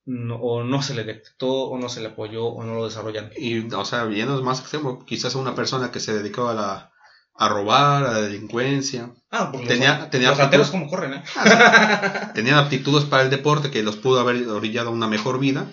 no, 0.04 0.36
o 0.36 0.64
no 0.64 0.82
se 0.82 0.94
le 0.94 1.04
detectó 1.04 1.48
o 1.70 1.78
no 1.78 1.88
se 1.88 2.00
le 2.00 2.08
apoyó 2.08 2.46
o 2.46 2.64
no 2.64 2.74
lo 2.74 2.84
desarrollaron. 2.86 3.30
Y, 3.36 3.72
o 3.72 3.84
sea, 3.84 4.08
yendo 4.08 4.42
más 4.42 4.60
extremo, 4.60 5.04
quizás 5.04 5.34
una 5.34 5.54
persona 5.54 5.90
que 5.92 6.00
se 6.00 6.14
dedicó 6.14 6.48
a 6.48 6.54
la 6.54 6.91
a 7.34 7.48
robar, 7.48 8.04
a 8.04 8.12
la 8.12 8.20
delincuencia. 8.22 9.10
Ah, 9.30 9.50
porque 9.50 9.66
Tenía- 9.68 9.98
los, 9.98 10.10
tenía 10.10 10.28
los 10.30 10.38
rateros 10.38 10.68
aptitud. 10.68 10.80
como 10.86 10.90
corren, 10.90 11.14
¿eh? 11.14 11.22
Tenían 12.34 12.58
aptitudes 12.58 13.04
para 13.04 13.22
el 13.22 13.30
deporte 13.30 13.70
que 13.70 13.82
los 13.82 13.96
pudo 13.96 14.20
haber 14.20 14.46
orillado 14.48 14.90
a 14.90 14.92
una 14.92 15.08
mejor 15.08 15.38
vida 15.38 15.70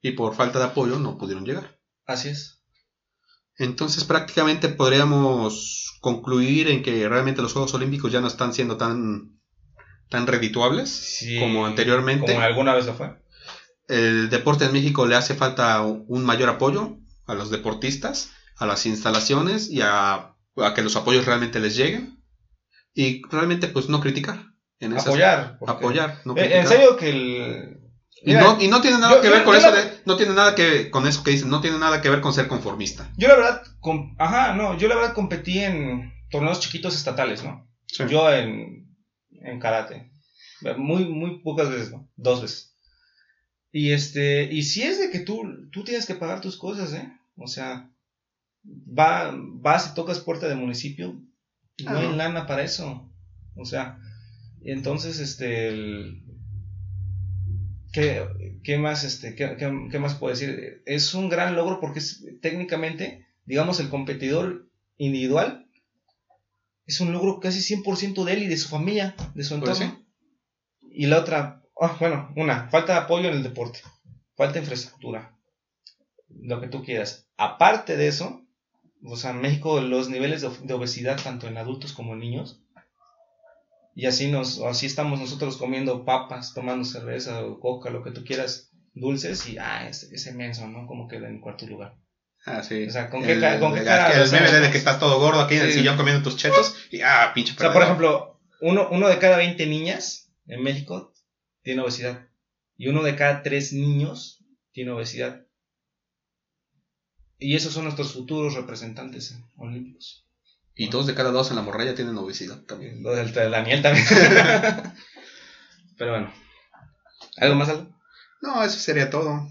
y 0.00 0.12
por 0.12 0.34
falta 0.34 0.58
de 0.58 0.66
apoyo 0.66 0.98
no 0.98 1.18
pudieron 1.18 1.44
llegar. 1.44 1.78
Así 2.06 2.28
es. 2.28 2.60
Entonces 3.58 4.04
prácticamente 4.04 4.68
podríamos 4.68 5.98
concluir 6.00 6.68
en 6.68 6.82
que 6.82 7.08
realmente 7.08 7.42
los 7.42 7.52
Juegos 7.52 7.74
Olímpicos 7.74 8.10
ya 8.10 8.20
no 8.20 8.26
están 8.26 8.52
siendo 8.54 8.76
tan, 8.76 9.38
tan 10.08 10.26
redituables 10.26 10.88
Sí, 10.90 11.38
como 11.38 11.66
anteriormente. 11.66 12.32
Como 12.32 12.44
alguna 12.44 12.74
vez 12.74 12.86
lo 12.86 12.94
fue. 12.94 13.20
El 13.88 14.30
deporte 14.30 14.64
en 14.64 14.72
México 14.72 15.06
le 15.06 15.16
hace 15.16 15.34
falta 15.34 15.82
un 15.82 16.24
mayor 16.24 16.48
apoyo 16.48 16.96
a 17.26 17.34
los 17.34 17.50
deportistas, 17.50 18.30
a 18.56 18.66
las 18.66 18.86
instalaciones 18.86 19.68
y 19.70 19.80
a, 19.82 20.31
a 20.56 20.74
que 20.74 20.82
los 20.82 20.96
apoyos 20.96 21.24
realmente 21.26 21.60
les 21.60 21.76
lleguen. 21.76 22.18
Y 22.94 23.22
realmente 23.30 23.68
pues 23.68 23.88
no 23.88 24.00
criticar. 24.00 24.44
En 24.80 24.98
Apoyar. 24.98 25.58
apoyar, 25.66 26.20
no 26.24 26.36
Eh, 26.36 26.58
en 26.58 26.66
serio 26.66 26.96
que 26.96 27.10
el... 27.10 27.78
Y 28.24 28.34
no, 28.34 28.60
y 28.60 28.68
no 28.68 28.80
tiene 28.80 28.98
nada 28.98 29.14
yo- 29.16 29.20
que 29.22 29.28
ver 29.30 29.38
yo- 29.40 29.44
con 29.44 29.54
yo 29.54 29.58
eso 29.60 29.70
la- 29.70 29.76
de, 29.82 30.00
no 30.04 30.16
tiene 30.16 30.34
nada 30.34 30.54
que 30.54 30.90
con 30.90 31.06
eso 31.06 31.22
que 31.24 31.30
dicen, 31.32 31.50
no 31.50 31.60
tiene 31.60 31.78
nada 31.78 32.00
que 32.02 32.10
ver 32.10 32.20
con 32.20 32.32
ser 32.34 32.46
conformista. 32.48 33.10
Yo 33.16 33.28
la 33.28 33.36
verdad, 33.36 33.62
com- 33.80 34.14
ajá, 34.18 34.54
no, 34.54 34.76
yo 34.78 34.88
la 34.88 34.96
verdad 34.96 35.14
competí 35.14 35.58
en 35.60 36.12
torneos 36.30 36.60
chiquitos 36.60 36.94
estatales, 36.96 37.42
¿no? 37.42 37.68
Yo 38.08 38.32
en, 38.32 38.94
en 39.30 39.58
karate. 39.60 40.10
Muy, 40.76 41.04
muy 41.06 41.42
pocas 41.42 41.68
veces, 41.70 41.90
¿no? 41.90 42.08
Dos 42.16 42.42
veces. 42.42 42.76
Y 43.72 43.92
este, 43.92 44.44
y 44.52 44.62
si 44.64 44.82
es 44.82 44.98
de 45.00 45.10
que 45.10 45.20
tú, 45.20 45.42
tú 45.72 45.82
tienes 45.82 46.06
que 46.06 46.14
pagar 46.14 46.40
tus 46.40 46.56
cosas, 46.58 46.92
¿eh? 46.94 47.08
O 47.36 47.46
sea, 47.48 47.90
va, 48.64 49.32
vas 49.36 49.90
y 49.90 49.94
tocas 49.94 50.20
puerta 50.20 50.48
de 50.48 50.54
municipio, 50.54 51.20
no 51.84 51.98
hay 51.98 52.14
lana 52.16 52.46
para 52.46 52.62
eso. 52.62 53.10
O 53.56 53.64
sea, 53.64 53.98
entonces, 54.64 55.18
este, 55.18 55.68
el- 55.68 56.22
¿qué, 57.92 58.26
qué 58.64 58.78
más, 58.78 59.04
este, 59.04 59.34
qué, 59.34 59.56
qué- 59.58 59.88
qué 59.90 59.98
más 59.98 60.14
puedo 60.14 60.34
decir? 60.34 60.82
Es 60.86 61.14
un 61.14 61.28
gran 61.28 61.54
logro 61.56 61.80
porque 61.80 61.98
es, 61.98 62.24
técnicamente, 62.40 63.26
digamos, 63.44 63.80
el 63.80 63.88
competidor 63.88 64.68
individual 64.96 65.66
es 66.86 67.00
un 67.00 67.12
logro 67.12 67.40
casi 67.40 67.60
100% 67.60 68.24
de 68.24 68.32
él 68.34 68.42
y 68.44 68.46
de 68.48 68.56
su 68.56 68.68
familia, 68.68 69.14
de 69.34 69.44
su 69.44 69.58
Pues 69.60 69.80
entorno. 69.80 70.04
Y 70.90 71.06
la 71.06 71.18
otra, 71.20 71.62
ah, 71.80 71.96
bueno, 72.00 72.32
una, 72.36 72.68
falta 72.68 72.92
de 72.94 72.98
apoyo 73.00 73.28
en 73.28 73.36
el 73.36 73.42
deporte, 73.42 73.80
falta 74.36 74.54
de 74.54 74.60
infraestructura, 74.60 75.36
lo 76.28 76.60
que 76.60 76.68
tú 76.68 76.82
quieras. 76.84 77.28
Aparte 77.36 77.96
de 77.96 78.08
eso, 78.08 78.44
o 79.04 79.16
sea, 79.16 79.30
en 79.30 79.40
México 79.40 79.80
los 79.80 80.08
niveles 80.08 80.42
de, 80.42 80.50
de 80.64 80.74
obesidad, 80.74 81.20
tanto 81.22 81.48
en 81.48 81.56
adultos 81.58 81.92
como 81.92 82.12
en 82.14 82.20
niños, 82.20 82.60
y 83.94 84.06
así, 84.06 84.30
nos, 84.30 84.60
así 84.62 84.86
estamos 84.86 85.20
nosotros 85.20 85.56
comiendo 85.58 86.04
papas, 86.04 86.54
tomando 86.54 86.84
cerveza 86.84 87.44
o 87.44 87.60
coca, 87.60 87.90
lo 87.90 88.02
que 88.02 88.10
tú 88.10 88.24
quieras, 88.24 88.70
dulces, 88.94 89.46
y 89.48 89.58
ah, 89.58 89.86
es, 89.88 90.04
es 90.04 90.26
inmenso, 90.26 90.66
¿no? 90.66 90.86
Como 90.86 91.08
queda 91.08 91.28
en 91.28 91.40
cuarto 91.40 91.66
lugar. 91.66 91.94
Ah, 92.44 92.62
sí. 92.62 92.86
O 92.86 92.90
sea, 92.90 93.08
¿con 93.10 93.22
el, 93.24 93.38
qué 93.40 93.60
con 93.60 93.74
qué 93.74 93.84
cara 93.84 94.10
el 94.20 94.30
meme 94.32 94.50
de 94.50 94.70
que 94.70 94.78
estás 94.78 94.98
todo 94.98 95.20
gordo 95.20 95.40
aquí 95.42 95.56
en 95.56 95.62
el 95.62 95.72
Sí. 95.72 95.78
sillón 95.78 95.96
comiendo 95.96 96.22
tus 96.22 96.36
chetos 96.36 96.74
y 96.90 97.00
ah, 97.02 97.30
pinche 97.34 97.52
O 97.52 97.56
sea, 97.56 97.72
por 97.72 97.82
perdedor. 97.82 97.82
ejemplo, 97.84 98.40
uno, 98.62 98.88
uno 98.90 99.08
de 99.08 99.18
cada 99.18 99.36
20 99.36 99.64
niñas 99.66 100.32
en 100.46 100.62
México 100.62 101.12
tiene 101.62 101.82
obesidad. 101.82 102.26
Y 102.76 102.88
uno 102.88 103.02
de 103.02 103.14
cada 103.14 103.42
tres 103.42 103.72
niños 103.72 104.42
tiene 104.72 104.90
obesidad. 104.90 105.42
Y 107.42 107.56
esos 107.56 107.72
son 107.72 107.84
nuestros 107.84 108.12
futuros 108.12 108.54
representantes 108.54 109.36
olímpicos. 109.56 110.24
Y 110.74 110.88
dos 110.88 111.06
de 111.06 111.14
cada 111.14 111.30
dos 111.30 111.50
en 111.50 111.56
la 111.56 111.62
morralla 111.62 111.94
tienen 111.94 112.16
obesidad 112.16 112.58
también. 112.62 113.02
Lo 113.02 113.14
del 113.14 113.32
de 113.32 113.48
Daniel 113.50 113.82
también. 113.82 114.06
Pero 115.98 116.10
bueno. 116.12 116.32
¿Algo 117.38 117.54
más, 117.56 117.68
Aldo? 117.68 117.88
No, 118.40 118.62
eso 118.64 118.78
sería 118.78 119.10
todo. 119.10 119.46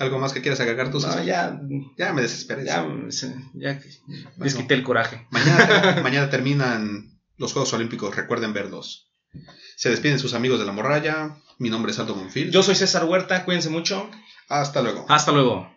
¿Algo 0.00 0.18
más 0.18 0.32
que 0.32 0.40
quieras 0.42 0.58
agregar 0.60 0.90
tú? 0.90 0.98
No, 1.00 1.22
ya, 1.22 1.60
Ya 1.96 2.12
me 2.12 2.22
desesperé. 2.22 2.64
ya, 2.64 2.84
se- 3.10 3.34
ya 3.54 3.78
Bueno, 4.06 4.30
desquité 4.38 4.74
el 4.74 4.82
coraje. 4.82 5.26
mañana, 5.30 6.00
mañana 6.02 6.30
terminan 6.30 7.20
los 7.36 7.52
Juegos 7.52 7.72
Olímpicos. 7.72 8.14
Recuerden 8.14 8.52
verlos. 8.52 9.08
Se 9.76 9.90
despiden 9.90 10.18
sus 10.18 10.34
amigos 10.34 10.58
de 10.58 10.66
la 10.66 10.72
morralla. 10.72 11.36
Mi 11.58 11.70
nombre 11.70 11.92
es 11.92 11.98
Aldo 12.00 12.16
Monfil. 12.16 12.50
Yo 12.50 12.62
soy 12.64 12.74
César 12.74 13.04
Huerta, 13.04 13.44
cuídense 13.44 13.70
mucho. 13.70 14.10
Hasta 14.48 14.82
luego. 14.82 15.06
Hasta 15.08 15.30
luego. 15.32 15.72